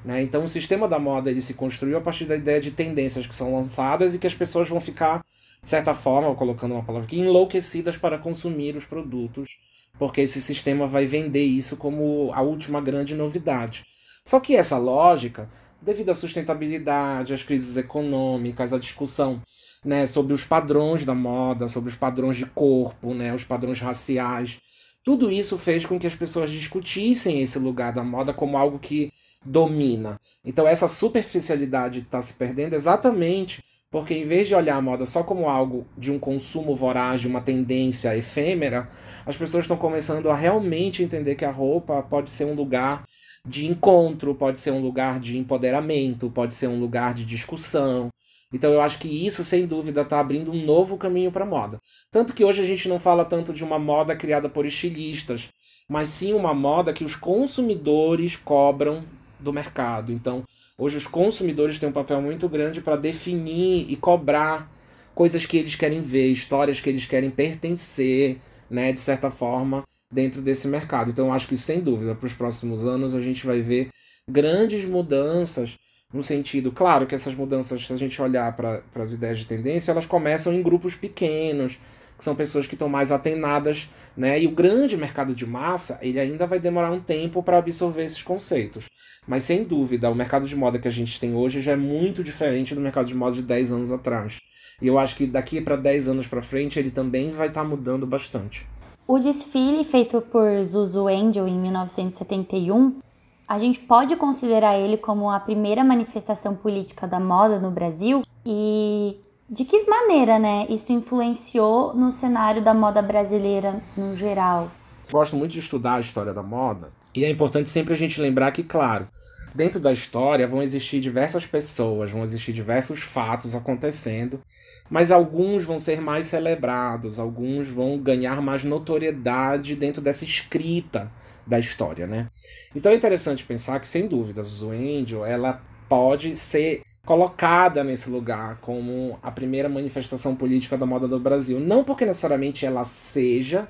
Né? 0.03 0.21
Então 0.21 0.43
o 0.43 0.47
sistema 0.47 0.87
da 0.87 0.99
moda 0.99 1.31
ele 1.31 1.41
se 1.41 1.55
construiu 1.55 1.97
a 1.97 2.01
partir 2.01 2.25
da 2.25 2.35
ideia 2.35 2.61
de 2.61 2.71
tendências 2.71 3.25
que 3.25 3.33
são 3.33 3.53
lançadas 3.55 4.13
e 4.13 4.19
que 4.19 4.27
as 4.27 4.35
pessoas 4.35 4.69
vão 4.69 4.79
ficar, 4.79 5.25
de 5.61 5.67
certa 5.67 5.95
forma, 5.95 6.35
colocando 6.35 6.73
uma 6.75 6.83
palavra 6.83 7.07
aqui, 7.07 7.19
enlouquecidas 7.19 7.97
para 7.97 8.19
consumir 8.19 8.75
os 8.75 8.85
produtos 8.85 9.57
porque 9.97 10.21
esse 10.21 10.41
sistema 10.41 10.87
vai 10.87 11.05
vender 11.05 11.43
isso 11.43 11.77
como 11.77 12.31
a 12.33 12.41
última 12.41 12.81
grande 12.81 13.15
novidade. 13.15 13.85
Só 14.25 14.39
que 14.39 14.55
essa 14.55 14.77
lógica, 14.77 15.49
devido 15.81 16.09
à 16.09 16.15
sustentabilidade, 16.15 17.33
às 17.33 17.43
crises 17.43 17.77
econômicas, 17.77 18.73
à 18.73 18.79
discussão 18.79 19.41
né, 19.83 20.07
sobre 20.07 20.33
os 20.33 20.43
padrões 20.43 21.05
da 21.05 21.13
moda, 21.13 21.67
sobre 21.67 21.89
os 21.89 21.95
padrões 21.95 22.37
de 22.37 22.45
corpo, 22.45 23.13
né, 23.13 23.33
os 23.33 23.43
padrões 23.43 23.79
raciais, 23.79 24.59
tudo 25.03 25.31
isso 25.31 25.57
fez 25.59 25.85
com 25.85 25.99
que 25.99 26.07
as 26.07 26.15
pessoas 26.15 26.49
discutissem 26.49 27.39
esse 27.39 27.59
lugar 27.59 27.93
da 27.93 28.03
moda 28.03 28.33
como 28.33 28.57
algo 28.57 28.79
que 28.79 29.13
domina. 29.45 30.19
Então 30.43 30.67
essa 30.67 30.87
superficialidade 30.87 31.99
está 31.99 32.19
se 32.21 32.33
perdendo 32.33 32.73
exatamente 32.73 33.63
porque 33.95 34.13
em 34.13 34.25
vez 34.25 34.45
de 34.45 34.53
olhar 34.53 34.75
a 34.75 34.81
moda 34.81 35.05
só 35.05 35.23
como 35.23 35.47
algo 35.47 35.87
de 35.97 36.11
um 36.11 36.19
consumo 36.19 36.75
voraz, 36.75 37.21
de 37.21 37.29
uma 37.29 37.39
tendência 37.39 38.13
efêmera, 38.13 38.89
as 39.25 39.37
pessoas 39.37 39.63
estão 39.63 39.77
começando 39.77 40.29
a 40.29 40.35
realmente 40.35 41.01
entender 41.01 41.35
que 41.35 41.45
a 41.45 41.49
roupa 41.49 42.03
pode 42.03 42.29
ser 42.29 42.43
um 42.43 42.55
lugar 42.55 43.05
de 43.47 43.65
encontro, 43.65 44.35
pode 44.35 44.59
ser 44.59 44.71
um 44.71 44.81
lugar 44.81 45.17
de 45.17 45.37
empoderamento, 45.37 46.29
pode 46.29 46.53
ser 46.53 46.67
um 46.67 46.77
lugar 46.77 47.13
de 47.13 47.23
discussão. 47.23 48.09
Então 48.51 48.73
eu 48.73 48.81
acho 48.81 48.99
que 48.99 49.07
isso, 49.07 49.45
sem 49.45 49.65
dúvida, 49.65 50.01
está 50.01 50.19
abrindo 50.19 50.51
um 50.51 50.65
novo 50.65 50.97
caminho 50.97 51.31
para 51.31 51.45
a 51.45 51.47
moda. 51.47 51.79
Tanto 52.11 52.33
que 52.33 52.43
hoje 52.43 52.61
a 52.61 52.65
gente 52.65 52.89
não 52.89 52.99
fala 52.99 53.23
tanto 53.23 53.53
de 53.53 53.63
uma 53.63 53.79
moda 53.79 54.13
criada 54.13 54.49
por 54.49 54.65
estilistas, 54.65 55.47
mas 55.87 56.09
sim 56.09 56.33
uma 56.33 56.53
moda 56.53 56.91
que 56.91 57.05
os 57.05 57.15
consumidores 57.15 58.35
cobram 58.35 59.05
do 59.39 59.53
mercado. 59.53 60.11
Então, 60.11 60.43
Hoje 60.77 60.97
os 60.97 61.07
consumidores 61.07 61.79
têm 61.79 61.87
um 61.87 61.93
papel 61.93 62.21
muito 62.21 62.49
grande 62.49 62.81
para 62.81 62.97
definir 62.97 63.89
e 63.89 63.95
cobrar 63.95 64.69
coisas 65.13 65.45
que 65.45 65.55
eles 65.55 65.73
querem 65.73 66.01
ver, 66.01 66.27
histórias 66.27 66.81
que 66.81 66.89
eles 66.89 67.05
querem 67.05 67.29
pertencer, 67.29 68.39
né, 68.69 68.91
de 68.91 68.99
certa 68.99 69.31
forma, 69.31 69.83
dentro 70.11 70.41
desse 70.41 70.67
mercado. 70.67 71.11
Então, 71.11 71.27
eu 71.27 71.33
acho 71.33 71.47
que 71.47 71.55
sem 71.55 71.79
dúvida, 71.79 72.13
para 72.13 72.25
os 72.25 72.33
próximos 72.33 72.85
anos 72.85 73.15
a 73.15 73.21
gente 73.21 73.45
vai 73.45 73.61
ver 73.61 73.87
grandes 74.29 74.83
mudanças 74.83 75.77
no 76.13 76.23
sentido, 76.23 76.71
claro 76.71 77.07
que 77.07 77.15
essas 77.15 77.33
mudanças, 77.33 77.87
se 77.87 77.93
a 77.93 77.95
gente 77.95 78.21
olhar 78.21 78.53
para 78.55 78.83
as 78.95 79.13
ideias 79.13 79.39
de 79.39 79.47
tendência, 79.47 79.91
elas 79.91 80.05
começam 80.05 80.53
em 80.53 80.61
grupos 80.61 80.93
pequenos, 80.93 81.77
que 82.17 82.23
são 82.23 82.35
pessoas 82.35 82.65
que 82.65 82.75
estão 82.75 82.87
mais 82.87 83.11
atenadas, 83.11 83.89
né? 84.15 84.39
E 84.39 84.47
o 84.47 84.51
grande 84.51 84.95
mercado 84.95 85.35
de 85.35 85.45
massa, 85.45 85.99
ele 86.01 86.19
ainda 86.19 86.47
vai 86.47 86.59
demorar 86.59 86.91
um 86.91 86.99
tempo 86.99 87.43
para 87.43 87.57
absorver 87.57 88.05
esses 88.05 88.21
conceitos. 88.21 88.85
Mas 89.27 89.43
sem 89.43 89.63
dúvida, 89.63 90.09
o 90.09 90.15
mercado 90.15 90.47
de 90.47 90.55
moda 90.55 90.79
que 90.79 90.87
a 90.87 90.91
gente 90.91 91.19
tem 91.19 91.33
hoje 91.33 91.61
já 91.61 91.73
é 91.73 91.75
muito 91.75 92.23
diferente 92.23 92.75
do 92.75 92.81
mercado 92.81 93.07
de 93.07 93.15
moda 93.15 93.35
de 93.35 93.41
10 93.41 93.71
anos 93.71 93.91
atrás. 93.91 94.39
E 94.81 94.87
eu 94.87 94.99
acho 94.99 95.15
que 95.15 95.25
daqui 95.25 95.61
para 95.61 95.75
10 95.75 96.09
anos 96.09 96.27
para 96.27 96.41
frente 96.41 96.77
ele 96.77 96.91
também 96.91 97.31
vai 97.31 97.47
estar 97.47 97.63
tá 97.63 97.67
mudando 97.67 98.05
bastante. 98.05 98.67
O 99.07 99.19
desfile 99.19 99.83
feito 99.83 100.19
por 100.21 100.59
Zuzu 100.63 101.07
Angel 101.07 101.47
em 101.47 101.59
1971, 101.59 102.99
a 103.47 103.59
gente 103.59 103.79
pode 103.79 104.15
considerar 104.15 104.77
ele 104.77 104.97
como 104.97 105.29
a 105.29 105.39
primeira 105.39 105.83
manifestação 105.83 106.55
política 106.55 107.07
da 107.07 107.19
moda 107.19 107.59
no 107.59 107.69
Brasil 107.69 108.23
e 108.43 109.15
de 109.49 109.63
que 109.63 109.83
maneira, 109.85 110.39
né, 110.39 110.65
isso 110.69 110.91
influenciou 110.91 111.93
no 111.93 112.11
cenário 112.11 112.63
da 112.63 112.73
moda 112.73 113.01
brasileira 113.01 113.81
no 113.95 114.13
geral? 114.15 114.71
Gosto 115.11 115.35
muito 115.35 115.51
de 115.51 115.59
estudar 115.59 115.95
a 115.95 115.99
história 115.99 116.33
da 116.33 116.41
moda 116.41 116.91
e 117.13 117.23
é 117.23 117.29
importante 117.29 117.69
sempre 117.69 117.93
a 117.93 117.97
gente 117.97 118.19
lembrar 118.19 118.51
que, 118.51 118.63
claro, 118.63 119.07
dentro 119.53 119.79
da 119.79 119.93
história 119.93 120.47
vão 120.47 120.63
existir 120.63 120.99
diversas 120.99 121.45
pessoas, 121.45 122.11
vão 122.11 122.23
existir 122.23 122.51
diversos 122.51 123.01
fatos 123.01 123.53
acontecendo, 123.53 124.41
mas 124.89 125.11
alguns 125.11 125.63
vão 125.63 125.79
ser 125.79 126.01
mais 126.01 126.27
celebrados, 126.27 127.19
alguns 127.19 127.67
vão 127.67 127.97
ganhar 127.99 128.41
mais 128.41 128.63
notoriedade 128.63 129.75
dentro 129.75 130.01
dessa 130.01 130.25
escrita 130.25 131.11
da 131.45 131.59
história, 131.59 132.07
né? 132.07 132.27
Então 132.75 132.91
é 132.91 132.95
interessante 132.95 133.45
pensar 133.45 133.79
que, 133.79 133.87
sem 133.87 134.07
dúvidas, 134.07 134.63
o 134.63 134.71
Angel, 134.71 135.23
ela 135.23 135.61
pode 135.87 136.35
ser 136.35 136.81
colocada 137.05 137.83
nesse 137.83 138.09
lugar 138.09 138.57
como 138.61 139.19
a 139.21 139.31
primeira 139.31 139.69
manifestação 139.69 140.35
política 140.35 140.77
da 140.77 140.85
moda 140.85 141.07
do 141.07 141.19
Brasil. 141.19 141.59
Não 141.59 141.83
porque 141.83 142.05
necessariamente 142.05 142.65
ela 142.65 142.83
seja, 142.83 143.67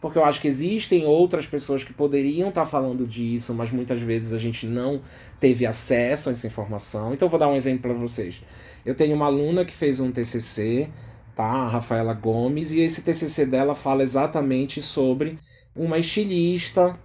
porque 0.00 0.18
eu 0.18 0.24
acho 0.24 0.40
que 0.40 0.48
existem 0.48 1.06
outras 1.06 1.46
pessoas 1.46 1.84
que 1.84 1.92
poderiam 1.92 2.48
estar 2.48 2.66
falando 2.66 3.06
disso, 3.06 3.54
mas 3.54 3.70
muitas 3.70 4.00
vezes 4.00 4.32
a 4.32 4.38
gente 4.38 4.66
não 4.66 5.00
teve 5.38 5.64
acesso 5.64 6.28
a 6.28 6.32
essa 6.32 6.46
informação. 6.46 7.14
Então 7.14 7.28
vou 7.28 7.38
dar 7.38 7.48
um 7.48 7.56
exemplo 7.56 7.82
para 7.82 7.94
vocês. 7.94 8.42
Eu 8.84 8.96
tenho 8.96 9.14
uma 9.14 9.26
aluna 9.26 9.64
que 9.64 9.72
fez 9.72 10.00
um 10.00 10.10
TCC, 10.10 10.90
tá? 11.36 11.44
A 11.44 11.68
Rafaela 11.68 12.14
Gomes, 12.14 12.72
e 12.72 12.80
esse 12.80 13.02
TCC 13.02 13.46
dela 13.46 13.76
fala 13.76 14.02
exatamente 14.02 14.82
sobre 14.82 15.38
uma 15.74 15.98
estilista 15.98 16.98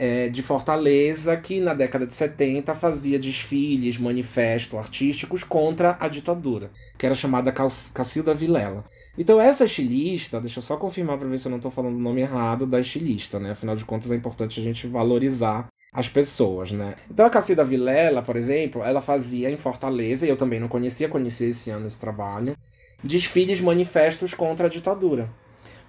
é, 0.00 0.30
de 0.30 0.42
Fortaleza 0.42 1.36
que 1.36 1.60
na 1.60 1.74
década 1.74 2.06
de 2.06 2.14
70 2.14 2.74
fazia 2.74 3.18
desfiles, 3.18 3.98
manifestos 3.98 4.78
artísticos 4.78 5.44
contra 5.44 5.98
a 6.00 6.08
ditadura, 6.08 6.70
que 6.96 7.04
era 7.04 7.14
chamada 7.14 7.52
Cacilda 7.52 8.32
Vilela. 8.32 8.82
Então 9.18 9.38
essa 9.38 9.66
estilista, 9.66 10.40
deixa 10.40 10.58
eu 10.58 10.62
só 10.62 10.78
confirmar 10.78 11.18
para 11.18 11.28
ver 11.28 11.36
se 11.36 11.46
eu 11.46 11.50
não 11.50 11.58
estou 11.58 11.70
falando 11.70 11.96
o 11.96 12.00
nome 12.00 12.22
errado 12.22 12.66
da 12.66 12.80
estilista, 12.80 13.38
né? 13.38 13.50
Afinal 13.50 13.76
de 13.76 13.84
contas 13.84 14.10
é 14.10 14.16
importante 14.16 14.58
a 14.58 14.64
gente 14.64 14.86
valorizar 14.86 15.68
as 15.92 16.08
pessoas, 16.08 16.72
né? 16.72 16.94
Então 17.10 17.26
a 17.26 17.30
Cacilda 17.30 17.62
Vilela, 17.62 18.22
por 18.22 18.36
exemplo, 18.36 18.82
ela 18.82 19.02
fazia 19.02 19.50
em 19.50 19.58
Fortaleza, 19.58 20.24
e 20.24 20.30
eu 20.30 20.36
também 20.36 20.58
não 20.58 20.68
conhecia, 20.68 21.10
conheci 21.10 21.50
esse 21.50 21.68
ano 21.68 21.86
esse 21.86 22.00
trabalho, 22.00 22.56
desfiles 23.04 23.60
manifestos 23.60 24.32
contra 24.32 24.66
a 24.66 24.70
ditadura. 24.70 25.30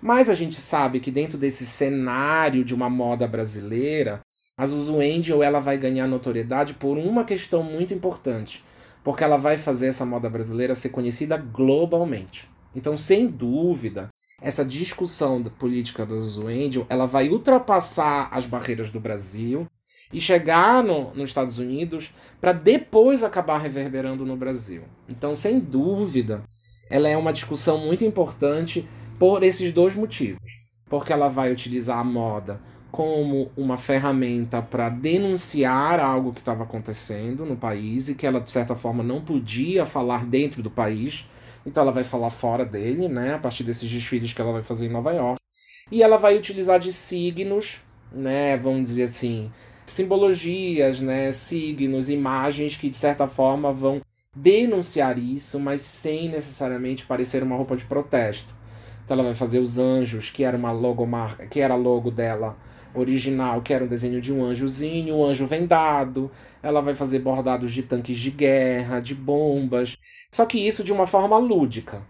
Mas 0.02 0.30
a 0.30 0.34
gente 0.34 0.56
sabe 0.56 1.00
que 1.00 1.12
dentro 1.12 1.38
desse 1.38 1.66
cenário 1.66 2.66
de 2.66 2.74
uma 2.74 2.90
moda 2.90 3.28
brasileira, 3.28 4.22
a 4.58 4.66
Zuzu 4.66 5.00
Angel 5.00 5.44
ela 5.44 5.60
vai 5.60 5.78
ganhar 5.78 6.08
notoriedade 6.08 6.74
por 6.74 6.98
uma 6.98 7.24
questão 7.24 7.62
muito 7.62 7.94
importante, 7.94 8.64
porque 9.04 9.24
ela 9.24 9.38
vai 9.38 9.58
fazer 9.58 9.88
essa 9.88 10.06
moda 10.06 10.30
brasileira 10.30 10.74
ser 10.74 10.90
conhecida 10.90 11.38
globalmente. 11.38 12.50
Então, 12.76 12.98
sem 12.98 13.28
dúvida, 13.28 14.10
essa 14.42 14.66
discussão 14.66 15.44
política 15.44 16.06
da 16.06 16.18
Zuzu 16.18 16.48
Angel, 16.48 16.86
ela 16.90 17.06
vai 17.06 17.30
ultrapassar 17.30 18.30
as 18.32 18.46
barreiras 18.46 18.92
do 18.92 19.00
Brasil 19.00 19.68
e 20.12 20.20
chegar 20.20 20.84
no, 20.84 21.14
nos 21.14 21.30
Estados 21.30 21.60
Unidos 21.60 22.12
para 22.40 22.52
depois 22.52 23.24
acabar 23.24 23.60
reverberando 23.60 24.26
no 24.26 24.36
Brasil. 24.36 24.84
Então, 25.08 25.36
sem 25.36 25.60
dúvida, 25.60 26.44
ela 26.90 27.08
é 27.08 27.16
uma 27.16 27.32
discussão 27.32 27.78
muito 27.78 28.04
importante 28.04 28.88
por 29.22 29.44
esses 29.44 29.72
dois 29.72 29.94
motivos. 29.94 30.64
Porque 30.90 31.14
ela 31.14 31.30
vai 31.30 31.52
utilizar 31.52 32.00
a 32.00 32.04
moda 32.04 32.60
como 32.92 33.52
uma 33.56 33.78
ferramenta 33.78 34.64
para 34.64 34.90
denunciar 34.90 36.00
algo 36.00 36.34
que 36.34 36.40
estava 36.40 36.64
acontecendo 36.64 37.46
no 37.46 37.56
país 37.56 38.10
e 38.10 38.16
que 38.16 38.26
ela, 38.26 38.42
de 38.42 38.50
certa 38.50 38.76
forma, 38.76 39.04
não 39.04 39.22
podia 39.22 39.86
falar 39.86 40.26
dentro 40.26 40.64
do 40.64 40.72
país. 40.72 41.30
Então 41.64 41.84
ela 41.84 41.92
vai 41.92 42.04
falar 42.04 42.32
fora 42.32 42.66
dele, 42.66 43.08
né? 43.08 43.36
A 43.36 43.38
partir 43.38 43.64
desses 43.64 43.92
desfiles 43.92 44.34
que 44.34 44.42
ela 44.42 44.54
vai 44.54 44.64
fazer 44.64 44.88
em 44.88 44.92
Nova 44.92 45.12
York. 45.12 45.40
E 45.92 46.02
ela 46.02 46.18
vai 46.18 46.36
utilizar 46.36 46.80
de 46.80 46.92
signos, 46.92 47.80
né? 48.12 48.58
Vamos 48.58 48.90
dizer 48.90 49.04
assim, 49.04 49.52
simbologias, 49.86 51.00
né? 51.00 51.32
Signos, 51.32 52.10
imagens 52.10 52.76
que 52.76 52.90
de 52.90 52.96
certa 52.96 53.28
forma 53.28 53.72
vão 53.72 54.02
denunciar 54.36 55.20
isso, 55.20 55.60
mas 55.60 55.84
sem 55.84 56.28
necessariamente 56.28 57.06
parecer 57.06 57.44
uma 57.44 57.56
roupa 57.56 57.78
de 57.78 57.86
protesto. 57.86 58.61
Ela 59.14 59.24
vai 59.24 59.36
fazer 59.36 59.60
os 59.60 59.78
anjos, 59.78 60.30
que 60.30 60.44
era 60.44 60.58
uma 60.58 60.72
logomarca, 60.72 61.48
que 61.48 61.60
era 61.60 61.76
logo 61.76 62.12
dela 62.12 62.58
original, 62.94 63.62
que 63.62 63.74
era 63.74 63.84
um 63.84 63.88
desenho 63.88 64.22
de 64.22 64.34
um 64.34 64.44
anjozinho, 64.44 65.16
um 65.16 65.24
anjo 65.26 65.46
vendado. 65.48 66.32
Ela 66.62 66.82
vai 66.82 66.96
fazer 66.96 67.20
bordados 67.20 67.74
de 67.74 67.84
tanques 67.84 68.18
de 68.20 68.32
guerra, 68.32 69.00
de 69.00 69.16
bombas. 69.16 69.98
Só 70.32 70.46
que 70.46 70.60
isso 70.60 70.84
de 70.84 70.92
uma 70.94 71.08
forma 71.08 71.38
lúdica. 71.38 72.02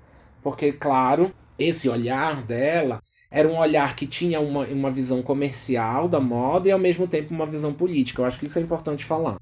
Porque, 0.41 0.71
claro, 0.73 1.33
esse 1.57 1.87
olhar 1.89 2.41
dela 2.43 3.01
era 3.29 3.47
um 3.47 3.57
olhar 3.57 3.95
que 3.95 4.05
tinha 4.07 4.39
uma, 4.39 4.65
uma 4.67 4.91
visão 4.91 5.21
comercial 5.23 6.07
da 6.09 6.19
moda 6.19 6.67
e 6.67 6.71
ao 6.71 6.79
mesmo 6.79 7.07
tempo 7.07 7.33
uma 7.33 7.45
visão 7.45 7.73
política. 7.73 8.21
Eu 8.21 8.25
acho 8.25 8.39
que 8.39 8.45
isso 8.45 8.59
é 8.59 8.61
importante 8.61 9.05
falar. 9.05 9.37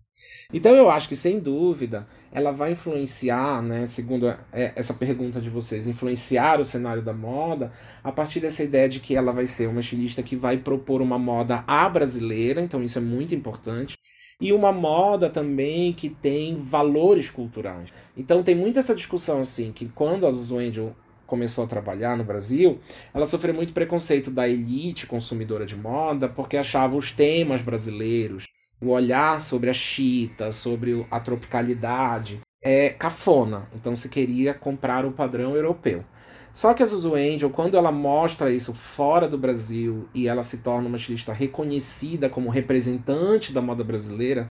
Então 0.51 0.75
eu 0.75 0.89
acho 0.89 1.07
que, 1.07 1.15
sem 1.15 1.39
dúvida, 1.39 2.07
ela 2.31 2.51
vai 2.51 2.71
influenciar, 2.71 3.61
né, 3.61 3.85
segundo 3.85 4.27
é, 4.27 4.73
essa 4.75 4.93
pergunta 4.93 5.39
de 5.39 5.49
vocês, 5.49 5.87
influenciar 5.87 6.59
o 6.59 6.65
cenário 6.65 7.03
da 7.03 7.13
moda 7.13 7.71
a 8.03 8.11
partir 8.11 8.39
dessa 8.39 8.63
ideia 8.63 8.89
de 8.89 8.99
que 8.99 9.15
ela 9.15 9.31
vai 9.31 9.45
ser 9.45 9.67
uma 9.67 9.79
estilista 9.79 10.23
que 10.23 10.35
vai 10.35 10.57
propor 10.57 11.01
uma 11.01 11.19
moda 11.19 11.63
à 11.67 11.87
brasileira, 11.87 12.61
então 12.61 12.83
isso 12.83 12.97
é 12.97 13.01
muito 13.01 13.35
importante, 13.35 13.95
e 14.41 14.53
uma 14.53 14.71
moda 14.71 15.29
também 15.29 15.93
que 15.93 16.09
tem 16.09 16.59
valores 16.59 17.29
culturais. 17.29 17.91
Então 18.15 18.41
tem 18.41 18.55
muito 18.55 18.79
essa 18.79 18.95
discussão 18.95 19.41
assim, 19.41 19.71
que 19.71 19.87
quando 19.89 20.25
a 20.25 20.31
Zuzu 20.31 20.57
Angel 20.57 20.95
começou 21.27 21.63
a 21.63 21.67
trabalhar 21.67 22.17
no 22.17 22.23
Brasil, 22.23 22.79
ela 23.13 23.25
sofreu 23.25 23.53
muito 23.53 23.71
preconceito 23.71 24.31
da 24.31 24.47
elite 24.49 25.05
consumidora 25.05 25.65
de 25.65 25.75
moda 25.75 26.27
porque 26.27 26.57
achava 26.57 26.97
os 26.97 27.11
temas 27.11 27.61
brasileiros, 27.61 28.47
o 28.81 28.89
olhar 28.89 29.41
sobre 29.41 29.69
a 29.69 29.73
chita, 29.73 30.51
sobre 30.51 31.05
a 31.11 31.19
tropicalidade, 31.19 32.39
é 32.61 32.89
cafona. 32.89 33.67
Então 33.75 33.95
se 33.95 34.09
queria 34.09 34.53
comprar 34.53 35.05
o 35.05 35.11
padrão 35.11 35.55
europeu. 35.55 36.03
Só 36.51 36.73
que 36.73 36.81
a 36.81 36.85
Zuzu 36.85 37.13
Angel, 37.15 37.49
quando 37.49 37.77
ela 37.77 37.91
mostra 37.91 38.51
isso 38.51 38.73
fora 38.73 39.27
do 39.27 39.37
Brasil 39.37 40.09
e 40.13 40.27
ela 40.27 40.43
se 40.43 40.57
torna 40.57 40.87
uma 40.87 40.97
estilista 40.97 41.31
reconhecida 41.31 42.29
como 42.29 42.49
representante 42.49 43.53
da 43.53 43.61
moda 43.61 43.83
brasileira, 43.83 44.47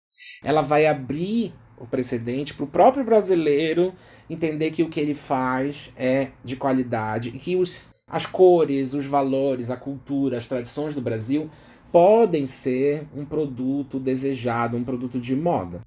ela 0.42 0.60
vai 0.60 0.86
abrir 0.86 1.54
o 1.78 1.86
precedente 1.86 2.54
para 2.54 2.64
o 2.64 2.68
próprio 2.68 3.04
brasileiro 3.04 3.94
entender 4.28 4.70
que 4.70 4.82
o 4.82 4.88
que 4.88 5.00
ele 5.00 5.14
faz 5.14 5.92
é 5.96 6.28
de 6.44 6.56
qualidade 6.56 7.30
e 7.30 7.38
que 7.38 7.56
os, 7.56 7.94
as 8.08 8.26
cores, 8.26 8.94
os 8.94 9.06
valores, 9.06 9.70
a 9.70 9.76
cultura, 9.76 10.36
as 10.36 10.46
tradições 10.46 10.94
do 10.94 11.00
Brasil 11.00 11.50
podem 11.94 12.44
ser 12.44 13.06
um 13.14 13.24
produto 13.24 14.00
desejado, 14.00 14.76
um 14.76 14.82
produto 14.82 15.20
de 15.20 15.36
moda. 15.36 15.80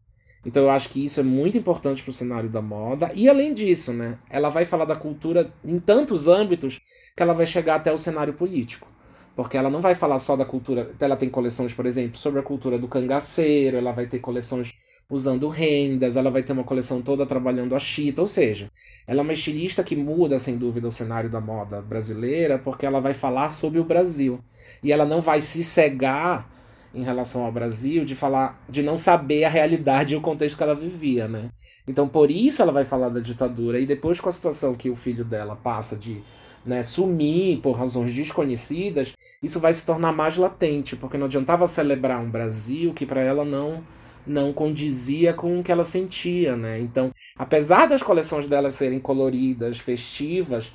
Então 0.46 0.64
eu 0.64 0.70
acho 0.70 0.88
que 0.88 1.04
isso 1.04 1.20
é 1.20 1.24
muito 1.24 1.58
importante 1.58 2.02
para 2.02 2.12
o 2.12 2.14
cenário 2.14 2.48
da 2.48 2.62
moda. 2.62 3.12
E 3.14 3.28
além 3.28 3.54
disso, 3.54 3.92
né, 3.92 4.18
ela 4.30 4.48
vai 4.48 4.64
falar 4.64 4.86
da 4.86 4.96
cultura 4.96 5.52
em 5.66 5.78
tantos 5.82 6.26
âmbitos 6.26 6.80
que 7.14 7.22
ela 7.22 7.34
vai 7.34 7.46
chegar 7.46 7.76
até 7.76 7.92
o 7.92 7.98
cenário 7.98 8.32
político. 8.32 8.88
Porque 9.36 9.58
ela 9.58 9.70
não 9.70 9.82
vai 9.82 9.96
falar 9.96 10.18
só 10.20 10.38
da 10.38 10.46
cultura. 10.46 10.94
Ela 10.98 11.18
tem 11.18 11.28
coleções, 11.28 11.74
por 11.74 11.86
exemplo, 11.86 12.18
sobre 12.18 12.40
a 12.40 12.44
cultura 12.44 12.80
do 12.80 12.88
cangaceiro, 12.88 13.76
ela 13.76 13.92
vai 13.92 14.08
ter 14.08 14.20
coleções 14.20 14.74
usando 15.10 15.48
rendas, 15.48 16.18
ela 16.18 16.30
vai 16.30 16.44
ter 16.44 16.52
uma 16.52 16.64
coleção 16.64 17.02
toda 17.02 17.26
trabalhando 17.26 17.76
a 17.76 17.80
chita, 17.80 18.22
ou 18.22 18.28
seja, 18.28 18.70
ela 19.08 19.22
é 19.22 19.24
uma 19.24 19.34
estilista 19.34 19.84
que 19.84 19.96
muda 19.96 20.38
sem 20.38 20.58
dúvida 20.58 20.88
o 20.88 20.92
cenário 20.92 21.30
da 21.30 21.40
moda 21.40 21.82
brasileira, 21.82 22.60
porque 22.60 22.86
ela 22.86 23.00
vai 23.00 23.14
falar 23.14 23.50
sobre 23.52 23.80
o 23.80 23.86
Brasil. 23.86 24.40
E 24.84 24.92
ela 24.92 25.06
não 25.06 25.22
vai 25.22 25.42
se 25.42 25.64
cegar 25.64 26.50
em 26.94 27.04
relação 27.04 27.46
ao 27.46 27.52
Brasil 27.52 28.04
de 28.04 28.16
falar, 28.16 28.62
de 28.68 28.84
não 28.84 28.98
saber 28.98 29.46
a 29.46 29.50
realidade 29.50 30.14
e 30.14 30.18
o 30.18 30.22
contexto 30.22 30.58
que 30.58 30.64
ela 30.64 30.76
vivia, 30.76 31.28
né? 31.28 31.52
Então 31.88 32.08
por 32.08 32.30
isso 32.30 32.62
ela 32.62 32.72
vai 32.74 32.84
falar 32.84 33.08
da 33.08 33.22
ditadura 33.22 33.80
e 33.80 33.86
depois 33.86 34.20
com 34.20 34.28
a 34.28 34.32
situação 34.32 34.76
que 34.76 34.90
o 34.90 34.96
filho 34.96 35.24
dela 35.24 35.56
passa 35.56 35.96
de 35.96 36.22
né, 36.66 36.84
sumir 36.84 37.62
por 37.62 37.78
razões 37.78 38.14
desconhecidas, 38.14 39.14
isso 39.42 39.58
vai 39.58 39.74
se 39.74 39.86
tornar 39.86 40.12
mais 40.12 40.36
latente, 40.36 40.98
porque 40.98 41.18
não 41.18 41.28
adiantava 41.28 41.66
celebrar 41.66 42.20
um 42.20 42.30
Brasil 42.30 42.94
que 42.94 43.06
para 43.06 43.22
ela 43.22 43.46
não 43.46 43.82
não 44.28 44.54
condizia 44.54 45.34
com 45.34 45.60
o 45.60 45.64
que 45.64 45.72
ela 45.72 45.84
sentia, 45.84 46.56
né? 46.56 46.80
Então, 46.80 47.12
apesar 47.36 47.88
das 47.88 48.04
coleções 48.04 48.48
dela 48.48 48.70
serem 48.70 49.00
coloridas, 49.00 49.80
festivas, 49.80 50.74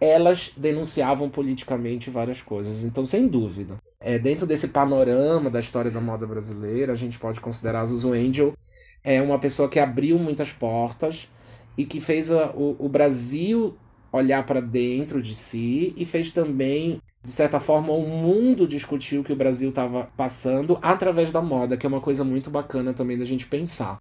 elas 0.00 0.52
denunciavam 0.56 1.28
politicamente 1.28 2.10
várias 2.10 2.42
coisas. 2.42 2.84
Então, 2.84 3.06
sem 3.06 3.26
dúvida, 3.26 3.76
é, 4.00 4.18
dentro 4.18 4.46
desse 4.46 4.68
panorama 4.68 5.50
da 5.50 5.60
história 5.60 5.90
da 5.90 6.00
moda 6.00 6.26
brasileira, 6.26 6.92
a 6.92 6.96
gente 6.96 7.18
pode 7.18 7.40
considerar 7.40 7.80
a 7.80 7.86
Zuzu 7.86 8.12
Angel 8.12 8.54
é 9.02 9.22
uma 9.22 9.38
pessoa 9.38 9.68
que 9.68 9.78
abriu 9.78 10.18
muitas 10.18 10.52
portas 10.52 11.28
e 11.76 11.84
que 11.84 12.00
fez 12.00 12.30
a, 12.30 12.50
o, 12.50 12.76
o 12.78 12.88
Brasil 12.88 13.76
olhar 14.12 14.44
para 14.44 14.60
dentro 14.60 15.20
de 15.20 15.34
si 15.34 15.94
e 15.96 16.04
fez 16.04 16.30
também 16.30 17.00
de 17.22 17.30
certa 17.30 17.60
forma, 17.60 17.92
o 17.92 18.08
mundo 18.08 18.66
discutiu 18.66 19.20
o 19.20 19.24
que 19.24 19.32
o 19.32 19.36
Brasil 19.36 19.68
estava 19.68 20.08
passando 20.16 20.78
através 20.80 21.32
da 21.32 21.42
moda, 21.42 21.76
que 21.76 21.84
é 21.84 21.88
uma 21.88 22.00
coisa 22.00 22.24
muito 22.24 22.48
bacana 22.48 22.94
também 22.94 23.18
da 23.18 23.24
gente 23.24 23.46
pensar. 23.46 24.00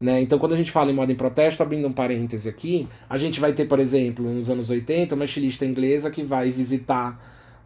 Né? 0.00 0.20
Então, 0.20 0.38
quando 0.38 0.52
a 0.52 0.56
gente 0.56 0.70
fala 0.70 0.90
em 0.90 0.94
moda 0.94 1.10
em 1.10 1.16
protesto, 1.16 1.62
abrindo 1.62 1.88
um 1.88 1.92
parêntese 1.92 2.48
aqui, 2.48 2.88
a 3.08 3.18
gente 3.18 3.40
vai 3.40 3.52
ter, 3.52 3.64
por 3.66 3.80
exemplo, 3.80 4.32
nos 4.32 4.48
anos 4.48 4.70
80, 4.70 5.14
uma 5.14 5.24
estilista 5.24 5.64
inglesa 5.64 6.10
que 6.10 6.22
vai 6.22 6.52
visitar 6.52 7.20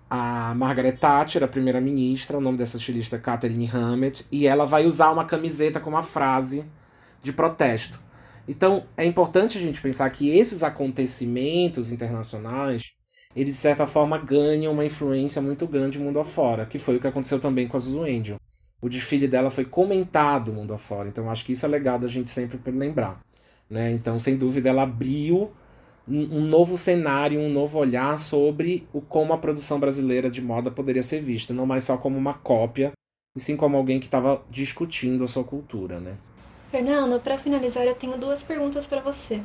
a 0.09 0.55
Margaret 0.55 0.93
Thatcher, 0.93 1.43
a 1.43 1.49
primeira-ministra, 1.49 2.39
o 2.39 2.41
nome 2.41 2.57
dessa 2.57 2.77
estilista 2.77 3.17
é 3.17 3.19
Catherine 3.19 3.71
Hammett, 3.71 4.27
e 4.33 4.47
ela 4.47 4.65
vai 4.65 4.87
usar 4.87 5.11
uma 5.11 5.25
camiseta 5.25 5.81
com 5.81 5.91
uma 5.91 6.03
frase 6.03 6.65
de 7.23 7.33
protesto. 7.33 8.01
Então, 8.49 8.85
é 8.97 9.05
importante 9.05 9.57
a 9.57 9.61
gente 9.61 9.81
pensar 9.81 10.09
que 10.11 10.29
esses 10.31 10.63
acontecimentos 10.63 11.93
internacionais 11.93 12.93
eles 13.35 13.55
de 13.55 13.61
certa 13.61 13.87
forma 13.87 14.19
ganham 14.19 14.73
uma 14.73 14.85
influência 14.85 15.41
muito 15.41 15.67
grande 15.67 15.99
mundo 15.99 16.21
afora, 16.21 16.67
que 16.67 16.79
foi 16.79 16.97
o 16.97 17.01
que 17.01 17.07
aconteceu 17.07 17.39
também 17.41 17.67
com 17.67 17.77
a 17.77 17.81
Zuzu 17.81 18.03
Angel. 18.03 18.37
O 18.81 18.89
desfile 18.89 19.27
dela 19.27 19.51
foi 19.51 19.65
comentado 19.65 20.53
mundo 20.53 20.75
afora, 20.75 21.09
então 21.09 21.31
acho 21.31 21.45
que 21.45 21.53
isso 21.53 21.65
é 21.65 21.69
legal 21.69 21.99
da 21.99 22.09
gente 22.09 22.29
sempre 22.29 22.59
lembrar. 22.71 23.21
Né? 23.71 23.93
Então, 23.93 24.19
sem 24.19 24.37
dúvida, 24.37 24.69
ela 24.69 24.83
abriu 24.83 25.51
um, 26.07 26.39
um 26.39 26.41
novo 26.47 26.77
cenário, 26.77 27.41
um 27.41 27.51
novo 27.51 27.79
olhar 27.79 28.19
sobre 28.19 28.87
o 28.93 29.01
como 29.01 29.33
a 29.33 29.39
produção 29.39 29.81
brasileira 29.81 30.31
de 30.31 30.43
moda 30.43 30.71
poderia 30.71 31.03
ser 31.03 31.23
vista, 31.23 31.55
não 31.55 31.65
mais 31.65 31.85
só 31.85 31.97
como 31.97 32.19
uma 32.19 32.35
cópia, 32.35 32.93
e 33.35 33.41
sim 33.41 33.57
como 33.57 33.77
alguém 33.77 33.99
que 33.99 34.07
estava 34.07 34.43
discutindo 34.51 35.25
a 35.25 35.29
sua 35.29 35.45
cultura. 35.45 36.01
Né? 36.01 36.19
Fernando, 36.73 37.21
para 37.21 37.37
finalizar, 37.37 37.85
eu 37.85 37.95
tenho 37.95 38.17
duas 38.17 38.43
perguntas 38.43 38.87
para 38.87 39.03
você. 39.03 39.43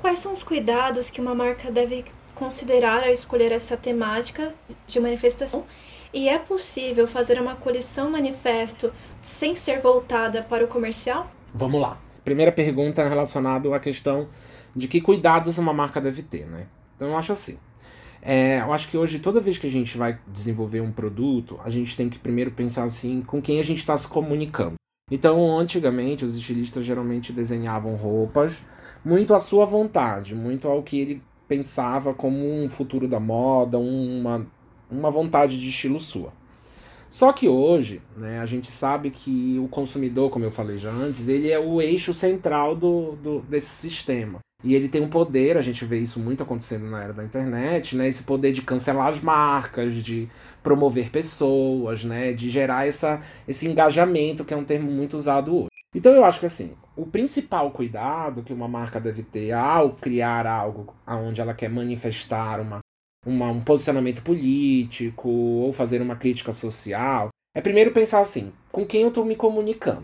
Quais 0.00 0.18
são 0.18 0.32
os 0.32 0.42
cuidados 0.42 1.08
que 1.08 1.20
uma 1.20 1.36
marca 1.36 1.70
deve 1.70 2.04
considerar 2.34 3.04
a 3.04 3.12
escolher 3.12 3.52
essa 3.52 3.76
temática 3.76 4.52
de 4.84 4.98
manifestação 4.98 5.64
e 6.12 6.28
é 6.28 6.40
possível 6.40 7.06
fazer 7.06 7.40
uma 7.40 7.54
coleção 7.54 8.10
manifesto 8.10 8.92
sem 9.22 9.54
ser 9.54 9.78
voltada 9.78 10.42
para 10.42 10.64
o 10.64 10.66
comercial? 10.66 11.30
Vamos 11.54 11.80
lá. 11.80 11.96
Primeira 12.24 12.50
pergunta 12.50 13.08
relacionada 13.08 13.72
à 13.72 13.78
questão 13.78 14.28
de 14.74 14.88
que 14.88 15.00
cuidados 15.00 15.58
uma 15.58 15.72
marca 15.72 16.00
deve 16.00 16.24
ter, 16.24 16.44
né? 16.44 16.66
Então 16.96 17.06
eu 17.06 17.16
acho 17.16 17.30
assim. 17.30 17.56
É, 18.20 18.58
eu 18.62 18.72
acho 18.72 18.88
que 18.88 18.96
hoje, 18.96 19.20
toda 19.20 19.40
vez 19.40 19.58
que 19.58 19.68
a 19.68 19.70
gente 19.70 19.96
vai 19.96 20.18
desenvolver 20.26 20.80
um 20.80 20.90
produto, 20.90 21.60
a 21.64 21.70
gente 21.70 21.96
tem 21.96 22.10
que 22.10 22.18
primeiro 22.18 22.50
pensar 22.50 22.82
assim 22.82 23.22
com 23.22 23.40
quem 23.40 23.60
a 23.60 23.64
gente 23.64 23.78
está 23.78 23.96
se 23.96 24.08
comunicando. 24.08 24.74
Então, 25.10 25.58
antigamente, 25.58 26.24
os 26.24 26.36
estilistas 26.36 26.84
geralmente 26.84 27.32
desenhavam 27.32 27.96
roupas 27.96 28.62
muito 29.04 29.34
à 29.34 29.38
sua 29.38 29.66
vontade, 29.66 30.34
muito 30.34 30.68
ao 30.68 30.82
que 30.82 31.00
ele 31.00 31.22
pensava 31.48 32.14
como 32.14 32.38
um 32.38 32.68
futuro 32.70 33.08
da 33.08 33.20
moda, 33.20 33.78
uma, 33.78 34.46
uma 34.90 35.10
vontade 35.10 35.58
de 35.58 35.68
estilo 35.68 36.00
sua. 36.00 36.32
Só 37.10 37.30
que 37.30 37.46
hoje, 37.46 38.00
né, 38.16 38.40
a 38.40 38.46
gente 38.46 38.70
sabe 38.70 39.10
que 39.10 39.58
o 39.58 39.68
consumidor, 39.68 40.30
como 40.30 40.46
eu 40.46 40.50
falei 40.50 40.78
já 40.78 40.90
antes, 40.90 41.28
ele 41.28 41.50
é 41.50 41.58
o 41.58 41.78
eixo 41.82 42.14
central 42.14 42.74
do, 42.74 43.16
do, 43.16 43.40
desse 43.40 43.68
sistema. 43.68 44.38
E 44.64 44.74
ele 44.74 44.88
tem 44.88 45.02
um 45.02 45.08
poder, 45.08 45.56
a 45.56 45.62
gente 45.62 45.84
vê 45.84 45.98
isso 45.98 46.20
muito 46.20 46.42
acontecendo 46.42 46.88
na 46.88 47.02
era 47.02 47.12
da 47.12 47.24
internet, 47.24 47.96
né? 47.96 48.08
Esse 48.08 48.22
poder 48.22 48.52
de 48.52 48.62
cancelar 48.62 49.08
as 49.08 49.20
marcas, 49.20 49.96
de 49.96 50.28
promover 50.62 51.10
pessoas, 51.10 52.04
né? 52.04 52.32
De 52.32 52.48
gerar 52.48 52.86
essa, 52.86 53.20
esse 53.46 53.66
engajamento, 53.66 54.44
que 54.44 54.54
é 54.54 54.56
um 54.56 54.64
termo 54.64 54.90
muito 54.90 55.16
usado 55.16 55.56
hoje. 55.56 55.68
Então 55.94 56.12
eu 56.12 56.24
acho 56.24 56.40
que 56.40 56.46
assim, 56.46 56.72
o 56.96 57.04
principal 57.04 57.70
cuidado 57.70 58.42
que 58.42 58.52
uma 58.52 58.68
marca 58.68 58.98
deve 58.98 59.22
ter 59.22 59.52
ao 59.52 59.90
criar 59.90 60.46
algo 60.46 60.94
onde 61.06 61.40
ela 61.40 61.52
quer 61.52 61.68
manifestar 61.68 62.60
uma, 62.60 62.78
uma, 63.26 63.50
um 63.50 63.60
posicionamento 63.60 64.22
político 64.22 65.28
ou 65.28 65.72
fazer 65.72 66.00
uma 66.00 66.16
crítica 66.16 66.52
social 66.52 67.28
é 67.54 67.60
primeiro 67.60 67.92
pensar 67.92 68.20
assim, 68.20 68.52
com 68.70 68.86
quem 68.86 69.02
eu 69.02 69.08
estou 69.08 69.24
me 69.24 69.36
comunicando. 69.36 70.00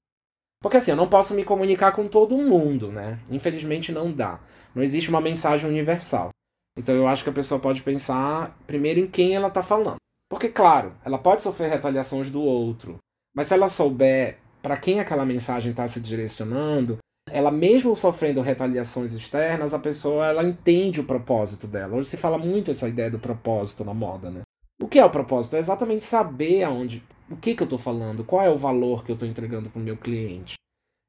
Porque 0.61 0.77
assim, 0.77 0.90
eu 0.90 0.97
não 0.97 1.09
posso 1.09 1.35
me 1.35 1.44
comunicar 1.44 1.92
com 1.92 2.09
todo 2.09 2.37
mundo, 2.37 2.90
né? 2.90 3.18
Infelizmente 3.31 3.92
não 3.92 4.12
dá. 4.12 4.40
Não 4.75 4.83
existe 4.83 5.09
uma 5.09 5.21
mensagem 5.21 5.68
universal. 5.68 6.31
Então 6.77 6.94
eu 6.94 7.07
acho 7.07 7.23
que 7.25 7.31
a 7.31 7.33
pessoa 7.33 7.61
pode 7.61 7.83
pensar 7.83 8.57
primeiro 8.66 9.01
em 9.01 9.07
quem 9.07 9.35
ela 9.35 9.49
está 9.49 9.62
falando. 9.62 9.97
Porque, 10.29 10.49
claro, 10.49 10.92
ela 11.05 11.18
pode 11.18 11.42
sofrer 11.42 11.71
retaliações 11.71 12.31
do 12.31 12.42
outro. 12.42 12.99
Mas 13.35 13.47
se 13.47 13.55
ela 13.55 13.68
souber 13.68 14.38
para 14.62 14.77
quem 14.77 15.01
aquela 15.01 15.25
mensagem 15.25 15.71
está 15.71 15.87
se 15.88 16.01
direcionando, 16.01 16.99
ela 17.31 17.51
mesmo 17.51 17.94
sofrendo 17.97 18.40
retaliações 18.40 19.14
externas, 19.14 19.73
a 19.73 19.79
pessoa 19.79 20.27
ela 20.27 20.44
entende 20.44 21.01
o 21.01 21.05
propósito 21.05 21.66
dela. 21.66 21.97
Hoje 21.97 22.11
se 22.11 22.16
fala 22.16 22.38
muito 22.38 22.71
essa 22.71 22.88
ideia 22.88 23.11
do 23.11 23.18
propósito 23.18 23.85
na 23.85 23.94
moda, 23.94 24.31
né? 24.31 24.42
O 24.81 24.88
que 24.88 24.99
é 24.99 25.05
o 25.05 25.11
propósito? 25.11 25.57
É 25.57 25.59
exatamente 25.59 26.05
saber 26.05 26.62
aonde, 26.62 27.03
o 27.30 27.36
que 27.36 27.54
que 27.54 27.62
eu 27.62 27.66
estou 27.66 27.78
falando, 27.78 28.24
qual 28.24 28.42
é 28.42 28.50
o 28.50 28.58
valor 28.58 29.04
que 29.04 29.10
eu 29.10 29.14
estou 29.14 29.28
entregando 29.28 29.70
para 29.70 29.80
o 29.80 29.84
meu 29.84 29.96
cliente. 29.96 30.54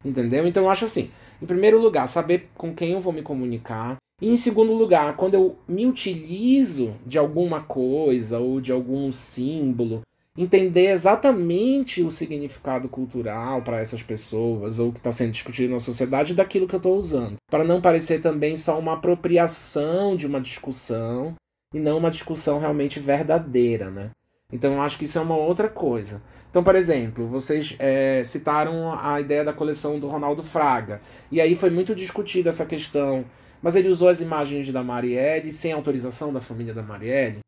Entendeu? 0.04 0.48
Então 0.48 0.64
eu 0.64 0.70
acho 0.70 0.86
assim, 0.86 1.12
em 1.42 1.46
primeiro 1.46 1.80
lugar, 1.80 2.08
saber 2.08 2.50
com 2.56 2.74
quem 2.74 2.94
eu 2.94 3.02
vou 3.02 3.12
me 3.12 3.22
comunicar. 3.22 3.98
E 4.22 4.30
em 4.30 4.36
segundo 4.36 4.74
lugar, 4.74 5.16
quando 5.16 5.34
eu 5.34 5.58
me 5.68 5.86
utilizo 5.86 6.96
de 7.06 7.18
alguma 7.18 7.62
coisa 7.62 8.40
ou 8.40 8.62
de 8.62 8.72
algum 8.72 9.12
símbolo 9.12 10.02
entender 10.38 10.88
exatamente 10.92 12.02
o 12.02 12.10
significado 12.10 12.88
cultural 12.88 13.62
para 13.62 13.80
essas 13.80 14.02
pessoas 14.02 14.80
ou 14.80 14.90
o 14.90 14.94
que 14.94 15.00
está 15.00 15.12
sendo 15.12 15.34
discutido 15.34 15.74
na 15.74 15.80
sociedade 15.80 16.34
daquilo 16.34 16.66
que 16.66 16.76
eu 16.76 16.78
estou 16.78 16.98
usando, 16.98 17.36
para 17.52 17.66
não 17.66 17.82
parecer 17.82 18.22
também 18.22 18.56
só 18.56 18.80
uma 18.80 18.94
apropriação 18.94 20.16
de 20.16 20.26
uma 20.26 20.40
discussão 20.40 21.36
e 21.74 21.80
não 21.80 21.98
uma 21.98 22.10
discussão 22.10 22.58
realmente 22.58 23.02
verdadeira, 23.02 23.92
né? 23.92 24.12
Então 24.52 24.74
eu 24.74 24.82
acho 24.82 24.98
que 24.98 25.06
isso 25.06 25.18
é 25.18 25.22
uma 25.22 25.38
outra 25.38 25.70
coisa. 25.70 26.24
Então, 26.50 26.64
por 26.64 26.76
exemplo, 26.76 27.28
vocês 27.28 27.76
é, 27.78 28.24
citaram 28.24 28.98
a 29.00 29.22
ideia 29.22 29.44
da 29.44 29.54
coleção 29.54 30.00
do 30.00 30.08
Ronaldo 30.08 30.44
Fraga. 30.44 31.02
E 31.32 31.40
aí 31.40 31.56
foi 31.56 31.70
muito 31.70 31.94
discutida 31.94 32.50
essa 32.50 32.66
questão. 32.66 33.26
Mas 33.62 33.76
ele 33.76 33.90
usou 33.90 34.08
as 34.08 34.22
imagens 34.22 34.72
da 34.72 34.84
Marielle 34.84 35.52
sem 35.52 35.72
autorização 35.72 36.34
da 36.34 36.42
família 36.42 36.74
da 36.74 36.82
Marielle. 36.82 37.40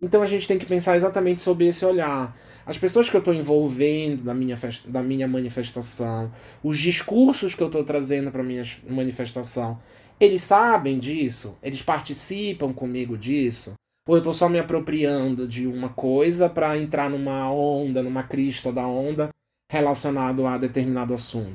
Então 0.00 0.22
a 0.22 0.26
gente 0.26 0.46
tem 0.46 0.58
que 0.58 0.66
pensar 0.66 0.96
exatamente 0.96 1.40
sobre 1.40 1.66
esse 1.66 1.84
olhar. 1.84 2.36
As 2.66 2.76
pessoas 2.76 3.08
que 3.08 3.16
eu 3.16 3.20
estou 3.20 3.34
envolvendo 3.34 4.22
na 4.22 4.34
minha, 4.34 4.56
da 4.86 5.02
minha 5.02 5.26
manifestação, 5.26 6.30
os 6.62 6.78
discursos 6.78 7.54
que 7.54 7.62
eu 7.62 7.68
estou 7.68 7.82
trazendo 7.82 8.30
para 8.30 8.42
minha 8.42 8.62
manifestação, 8.88 9.80
eles 10.20 10.42
sabem 10.42 10.98
disso? 10.98 11.56
Eles 11.62 11.82
participam 11.82 12.72
comigo 12.72 13.16
disso? 13.16 13.74
Ou 14.06 14.16
eu 14.16 14.18
estou 14.18 14.34
só 14.34 14.48
me 14.48 14.58
apropriando 14.58 15.48
de 15.48 15.66
uma 15.66 15.88
coisa 15.88 16.48
para 16.48 16.76
entrar 16.76 17.08
numa 17.08 17.50
onda, 17.50 18.02
numa 18.02 18.22
crista 18.22 18.70
da 18.70 18.86
onda 18.86 19.30
relacionado 19.70 20.46
a 20.46 20.58
determinado 20.58 21.14
assunto? 21.14 21.54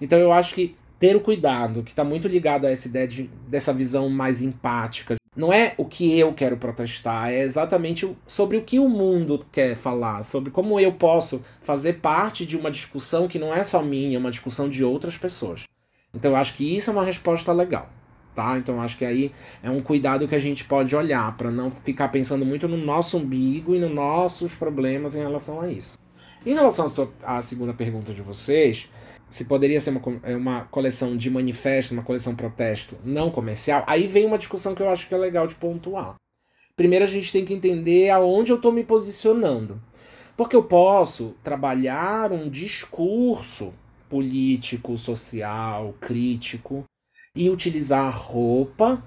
Então 0.00 0.18
eu 0.18 0.32
acho 0.32 0.54
que 0.54 0.76
ter 0.98 1.14
o 1.14 1.20
cuidado, 1.20 1.82
que 1.82 1.90
está 1.90 2.02
muito 2.02 2.26
ligado 2.26 2.66
a 2.66 2.70
essa 2.70 2.88
ideia 2.88 3.06
de, 3.06 3.30
dessa 3.46 3.72
visão 3.72 4.08
mais 4.08 4.42
empática, 4.42 5.16
não 5.36 5.52
é 5.52 5.74
o 5.76 5.84
que 5.84 6.18
eu 6.18 6.32
quero 6.32 6.56
protestar, 6.56 7.30
é 7.30 7.42
exatamente 7.42 8.16
sobre 8.26 8.56
o 8.56 8.62
que 8.62 8.78
o 8.78 8.88
mundo 8.88 9.44
quer 9.52 9.76
falar, 9.76 10.22
sobre 10.22 10.50
como 10.50 10.78
eu 10.78 10.92
posso 10.92 11.42
fazer 11.62 11.94
parte 11.94 12.46
de 12.46 12.56
uma 12.56 12.70
discussão 12.70 13.28
que 13.28 13.38
não 13.38 13.52
é 13.52 13.62
só 13.64 13.82
minha, 13.82 14.16
é 14.16 14.18
uma 14.18 14.30
discussão 14.30 14.68
de 14.68 14.84
outras 14.84 15.16
pessoas. 15.16 15.64
Então 16.12 16.32
eu 16.32 16.36
acho 16.36 16.54
que 16.54 16.76
isso 16.76 16.90
é 16.90 16.92
uma 16.92 17.04
resposta 17.04 17.52
legal. 17.52 17.88
Tá? 18.34 18.58
Então 18.58 18.80
acho 18.82 18.98
que 18.98 19.04
aí 19.04 19.30
é 19.62 19.70
um 19.70 19.80
cuidado 19.80 20.26
que 20.26 20.34
a 20.34 20.40
gente 20.40 20.64
pode 20.64 20.94
olhar 20.96 21.36
para 21.36 21.52
não 21.52 21.70
ficar 21.70 22.08
pensando 22.08 22.44
muito 22.44 22.66
no 22.66 22.76
nosso 22.76 23.18
umbigo 23.18 23.74
e 23.74 23.78
nos 23.78 23.92
nossos 23.92 24.54
problemas 24.54 25.14
em 25.14 25.20
relação 25.20 25.60
a 25.60 25.70
isso. 25.70 25.96
Em 26.44 26.52
relação 26.52 26.86
à 27.22 27.40
segunda 27.40 27.72
pergunta 27.72 28.12
de 28.12 28.20
vocês, 28.22 28.90
se 29.30 29.44
poderia 29.44 29.80
ser 29.80 29.90
uma, 29.90 30.02
é 30.24 30.36
uma 30.36 30.64
coleção 30.64 31.16
de 31.16 31.30
manifesto, 31.30 31.94
uma 31.94 32.02
coleção 32.02 32.34
protesto 32.34 32.96
não 33.04 33.30
comercial, 33.30 33.84
aí 33.86 34.06
vem 34.06 34.26
uma 34.26 34.36
discussão 34.36 34.74
que 34.74 34.82
eu 34.82 34.88
acho 34.88 35.08
que 35.08 35.14
é 35.14 35.18
legal 35.18 35.46
de 35.46 35.54
pontuar. 35.54 36.16
Primeiro 36.76 37.04
a 37.04 37.08
gente 37.08 37.32
tem 37.32 37.44
que 37.44 37.54
entender 37.54 38.10
aonde 38.10 38.50
eu 38.50 38.56
estou 38.56 38.72
me 38.72 38.82
posicionando. 38.82 39.80
Porque 40.36 40.56
eu 40.56 40.64
posso 40.64 41.36
trabalhar 41.44 42.32
um 42.32 42.50
discurso 42.50 43.72
político, 44.08 44.98
social, 44.98 45.94
crítico 46.00 46.84
e 47.34 47.50
utilizar 47.50 48.06
a 48.06 48.10
roupa 48.10 49.02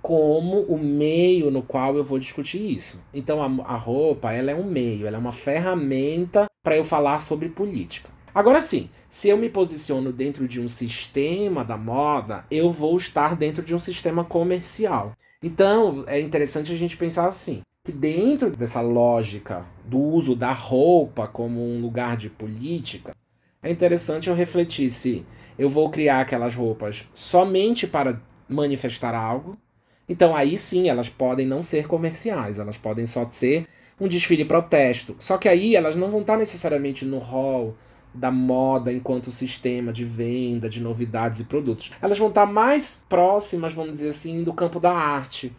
como 0.00 0.62
o 0.62 0.78
meio 0.78 1.50
no 1.50 1.62
qual 1.62 1.96
eu 1.96 2.04
vou 2.04 2.18
discutir 2.18 2.60
isso. 2.70 3.00
Então 3.12 3.40
a, 3.40 3.72
a 3.72 3.76
roupa 3.76 4.32
ela 4.32 4.50
é 4.50 4.54
um 4.54 4.64
meio, 4.64 5.06
ela 5.06 5.16
é 5.16 5.20
uma 5.20 5.32
ferramenta 5.32 6.46
para 6.62 6.76
eu 6.76 6.84
falar 6.84 7.20
sobre 7.20 7.48
política. 7.48 8.08
Agora 8.34 8.60
sim, 8.60 8.88
se 9.08 9.28
eu 9.28 9.36
me 9.36 9.50
posiciono 9.50 10.10
dentro 10.12 10.48
de 10.48 10.60
um 10.60 10.68
sistema 10.68 11.62
da 11.64 11.76
moda, 11.76 12.44
eu 12.50 12.72
vou 12.72 12.96
estar 12.96 13.36
dentro 13.36 13.62
de 13.62 13.74
um 13.74 13.78
sistema 13.78 14.24
comercial. 14.24 15.12
Então, 15.42 16.04
é 16.06 16.18
interessante 16.20 16.72
a 16.72 16.76
gente 16.76 16.96
pensar 16.96 17.26
assim, 17.26 17.62
que 17.84 17.92
dentro 17.92 18.50
dessa 18.50 18.80
lógica 18.80 19.66
do 19.84 19.98
uso 19.98 20.34
da 20.34 20.52
roupa 20.52 21.26
como 21.26 21.60
um 21.60 21.80
lugar 21.80 22.16
de 22.16 22.30
política, 22.30 23.14
é 23.62 23.70
interessante 23.70 24.30
eu 24.30 24.34
refletir 24.34 24.90
se 24.90 25.26
eu 25.58 25.68
vou 25.68 25.90
criar 25.90 26.20
aquelas 26.20 26.54
roupas 26.54 27.06
somente 27.14 27.86
para 27.86 28.20
manifestar 28.48 29.14
algo. 29.14 29.56
Então 30.08 30.34
aí 30.34 30.58
sim 30.58 30.88
elas 30.88 31.08
podem 31.08 31.46
não 31.46 31.62
ser 31.62 31.86
comerciais, 31.86 32.58
elas 32.58 32.76
podem 32.76 33.06
só 33.06 33.24
ser 33.24 33.66
um 34.00 34.08
desfile 34.08 34.44
protesto. 34.44 35.16
Só 35.18 35.38
que 35.38 35.48
aí 35.48 35.76
elas 35.76 35.96
não 35.96 36.10
vão 36.10 36.20
estar 36.20 36.36
necessariamente 36.36 37.04
no 37.04 37.18
hall 37.18 37.76
da 38.14 38.30
moda 38.30 38.92
enquanto 38.92 39.30
sistema 39.30 39.92
de 39.92 40.04
venda 40.04 40.68
de 40.68 40.80
novidades 40.80 41.40
e 41.40 41.44
produtos. 41.44 41.90
Elas 42.00 42.18
vão 42.18 42.28
estar 42.28 42.46
mais 42.46 43.06
próximas, 43.08 43.72
vamos 43.72 43.92
dizer 43.92 44.10
assim, 44.10 44.42
do 44.42 44.52
campo 44.52 44.78
da 44.78 44.92
arte, 44.92 45.52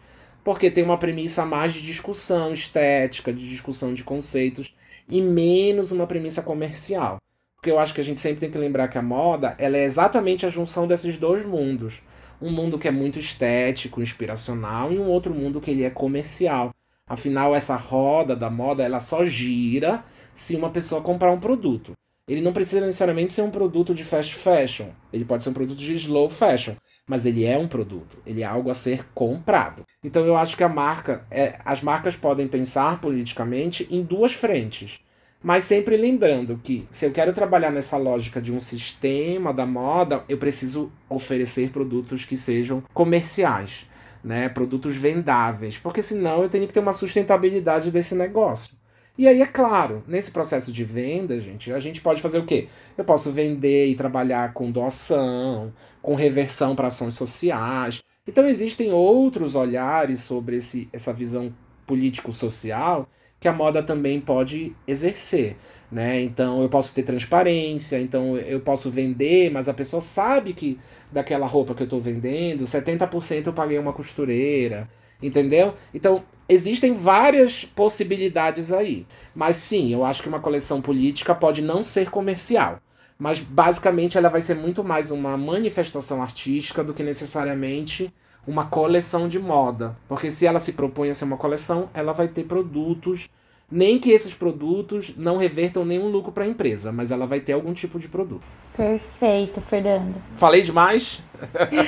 porque 0.44 0.70
tem 0.70 0.84
uma 0.84 0.98
premissa 0.98 1.44
mais 1.44 1.72
de 1.72 1.82
discussão 1.82 2.52
estética, 2.52 3.32
de 3.32 3.48
discussão 3.48 3.92
de 3.94 4.04
conceitos 4.04 4.74
e 5.08 5.20
menos 5.20 5.90
uma 5.90 6.06
premissa 6.06 6.42
comercial. 6.42 7.16
Porque 7.64 7.72
eu 7.72 7.78
acho 7.78 7.94
que 7.94 8.00
a 8.02 8.04
gente 8.04 8.20
sempre 8.20 8.40
tem 8.40 8.50
que 8.50 8.58
lembrar 8.58 8.88
que 8.88 8.98
a 8.98 9.02
moda, 9.02 9.54
ela 9.56 9.78
é 9.78 9.84
exatamente 9.84 10.44
a 10.44 10.50
junção 10.50 10.86
desses 10.86 11.16
dois 11.16 11.46
mundos. 11.46 12.02
Um 12.38 12.50
mundo 12.50 12.78
que 12.78 12.86
é 12.86 12.90
muito 12.90 13.18
estético, 13.18 14.02
inspiracional 14.02 14.92
e 14.92 14.98
um 14.98 15.06
outro 15.06 15.32
mundo 15.32 15.62
que 15.62 15.70
ele 15.70 15.82
é 15.82 15.88
comercial. 15.88 16.74
Afinal, 17.06 17.54
essa 17.54 17.74
roda 17.74 18.36
da 18.36 18.50
moda, 18.50 18.82
ela 18.82 19.00
só 19.00 19.24
gira 19.24 20.04
se 20.34 20.54
uma 20.54 20.68
pessoa 20.68 21.00
comprar 21.00 21.32
um 21.32 21.40
produto. 21.40 21.92
Ele 22.28 22.42
não 22.42 22.52
precisa 22.52 22.84
necessariamente 22.84 23.32
ser 23.32 23.40
um 23.40 23.50
produto 23.50 23.94
de 23.94 24.04
fast 24.04 24.34
fashion. 24.34 24.88
Ele 25.10 25.24
pode 25.24 25.42
ser 25.42 25.48
um 25.48 25.54
produto 25.54 25.78
de 25.78 25.94
slow 25.94 26.28
fashion. 26.28 26.74
Mas 27.08 27.24
ele 27.24 27.46
é 27.46 27.56
um 27.56 27.66
produto. 27.66 28.18
Ele 28.26 28.42
é 28.42 28.44
algo 28.44 28.68
a 28.68 28.74
ser 28.74 29.06
comprado. 29.14 29.84
Então 30.04 30.26
eu 30.26 30.36
acho 30.36 30.54
que 30.54 30.64
a 30.64 30.68
marca. 30.68 31.24
É, 31.30 31.58
as 31.64 31.80
marcas 31.80 32.14
podem 32.14 32.46
pensar 32.46 33.00
politicamente 33.00 33.88
em 33.90 34.02
duas 34.02 34.34
frentes. 34.34 35.00
Mas 35.44 35.64
sempre 35.64 35.94
lembrando 35.98 36.58
que 36.64 36.88
se 36.90 37.04
eu 37.04 37.12
quero 37.12 37.30
trabalhar 37.34 37.70
nessa 37.70 37.98
lógica 37.98 38.40
de 38.40 38.50
um 38.50 38.58
sistema 38.58 39.52
da 39.52 39.66
moda, 39.66 40.24
eu 40.26 40.38
preciso 40.38 40.90
oferecer 41.06 41.68
produtos 41.68 42.24
que 42.24 42.34
sejam 42.34 42.82
comerciais, 42.94 43.86
né? 44.24 44.48
Produtos 44.48 44.96
vendáveis, 44.96 45.76
porque 45.76 46.02
senão 46.02 46.42
eu 46.42 46.48
tenho 46.48 46.66
que 46.66 46.72
ter 46.72 46.80
uma 46.80 46.94
sustentabilidade 46.94 47.90
desse 47.90 48.14
negócio. 48.14 48.74
E 49.18 49.28
aí, 49.28 49.42
é 49.42 49.46
claro, 49.46 50.02
nesse 50.08 50.30
processo 50.30 50.72
de 50.72 50.82
venda, 50.82 51.38
gente, 51.38 51.70
a 51.70 51.78
gente 51.78 52.00
pode 52.00 52.22
fazer 52.22 52.38
o 52.38 52.46
quê? 52.46 52.68
Eu 52.96 53.04
posso 53.04 53.30
vender 53.30 53.88
e 53.88 53.94
trabalhar 53.94 54.54
com 54.54 54.72
doação, 54.72 55.74
com 56.00 56.14
reversão 56.14 56.74
para 56.74 56.86
ações 56.86 57.16
sociais. 57.16 58.02
Então, 58.26 58.46
existem 58.46 58.92
outros 58.92 59.54
olhares 59.54 60.22
sobre 60.22 60.56
esse, 60.56 60.88
essa 60.90 61.12
visão 61.12 61.54
político-social 61.86 63.10
que 63.44 63.48
a 63.48 63.52
moda 63.52 63.82
também 63.82 64.22
pode 64.22 64.74
exercer, 64.88 65.58
né? 65.92 66.22
Então 66.22 66.62
eu 66.62 66.68
posso 66.70 66.94
ter 66.94 67.02
transparência, 67.02 68.00
então 68.00 68.38
eu 68.38 68.58
posso 68.58 68.90
vender, 68.90 69.50
mas 69.50 69.68
a 69.68 69.74
pessoa 69.74 70.00
sabe 70.00 70.54
que 70.54 70.80
daquela 71.12 71.46
roupa 71.46 71.74
que 71.74 71.82
eu 71.82 71.84
estou 71.84 72.00
vendendo, 72.00 72.64
70% 72.64 73.46
eu 73.46 73.52
paguei 73.52 73.78
uma 73.78 73.92
costureira, 73.92 74.88
entendeu? 75.22 75.74
Então 75.92 76.24
existem 76.48 76.94
várias 76.94 77.66
possibilidades 77.66 78.72
aí. 78.72 79.06
Mas 79.34 79.56
sim, 79.56 79.92
eu 79.92 80.06
acho 80.06 80.22
que 80.22 80.28
uma 80.30 80.40
coleção 80.40 80.80
política 80.80 81.34
pode 81.34 81.60
não 81.60 81.84
ser 81.84 82.08
comercial. 82.08 82.80
Mas 83.18 83.40
basicamente 83.40 84.16
ela 84.16 84.30
vai 84.30 84.40
ser 84.40 84.54
muito 84.54 84.82
mais 84.82 85.10
uma 85.10 85.36
manifestação 85.36 86.22
artística 86.22 86.82
do 86.82 86.94
que 86.94 87.02
necessariamente 87.02 88.10
uma 88.46 88.66
coleção 88.66 89.28
de 89.28 89.38
moda. 89.38 89.96
Porque 90.08 90.30
se 90.30 90.46
ela 90.46 90.60
se 90.60 90.72
propõe 90.72 91.10
a 91.10 91.14
ser 91.14 91.24
uma 91.24 91.36
coleção, 91.36 91.88
ela 91.94 92.12
vai 92.12 92.28
ter 92.28 92.44
produtos 92.44 93.28
nem 93.70 93.98
que 93.98 94.10
esses 94.10 94.34
produtos 94.34 95.14
não 95.16 95.36
revertam 95.36 95.84
nenhum 95.84 96.08
lucro 96.08 96.30
para 96.30 96.44
a 96.44 96.46
empresa, 96.46 96.92
mas 96.92 97.10
ela 97.10 97.26
vai 97.26 97.40
ter 97.40 97.54
algum 97.54 97.72
tipo 97.72 97.98
de 97.98 98.08
produto. 98.08 98.44
Perfeito, 98.76 99.60
Fernando. 99.60 100.14
Falei 100.36 100.62
demais? 100.62 101.22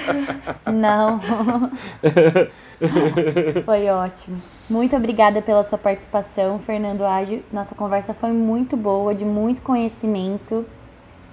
Não. 0.72 1.20
foi 3.64 3.88
ótimo. 3.88 4.40
Muito 4.68 4.96
obrigada 4.96 5.42
pela 5.42 5.62
sua 5.62 5.78
participação, 5.78 6.58
Fernando 6.58 7.04
Ágil. 7.04 7.42
Nossa 7.52 7.74
conversa 7.74 8.14
foi 8.14 8.30
muito 8.30 8.76
boa, 8.76 9.14
de 9.14 9.24
muito 9.24 9.62
conhecimento. 9.62 10.64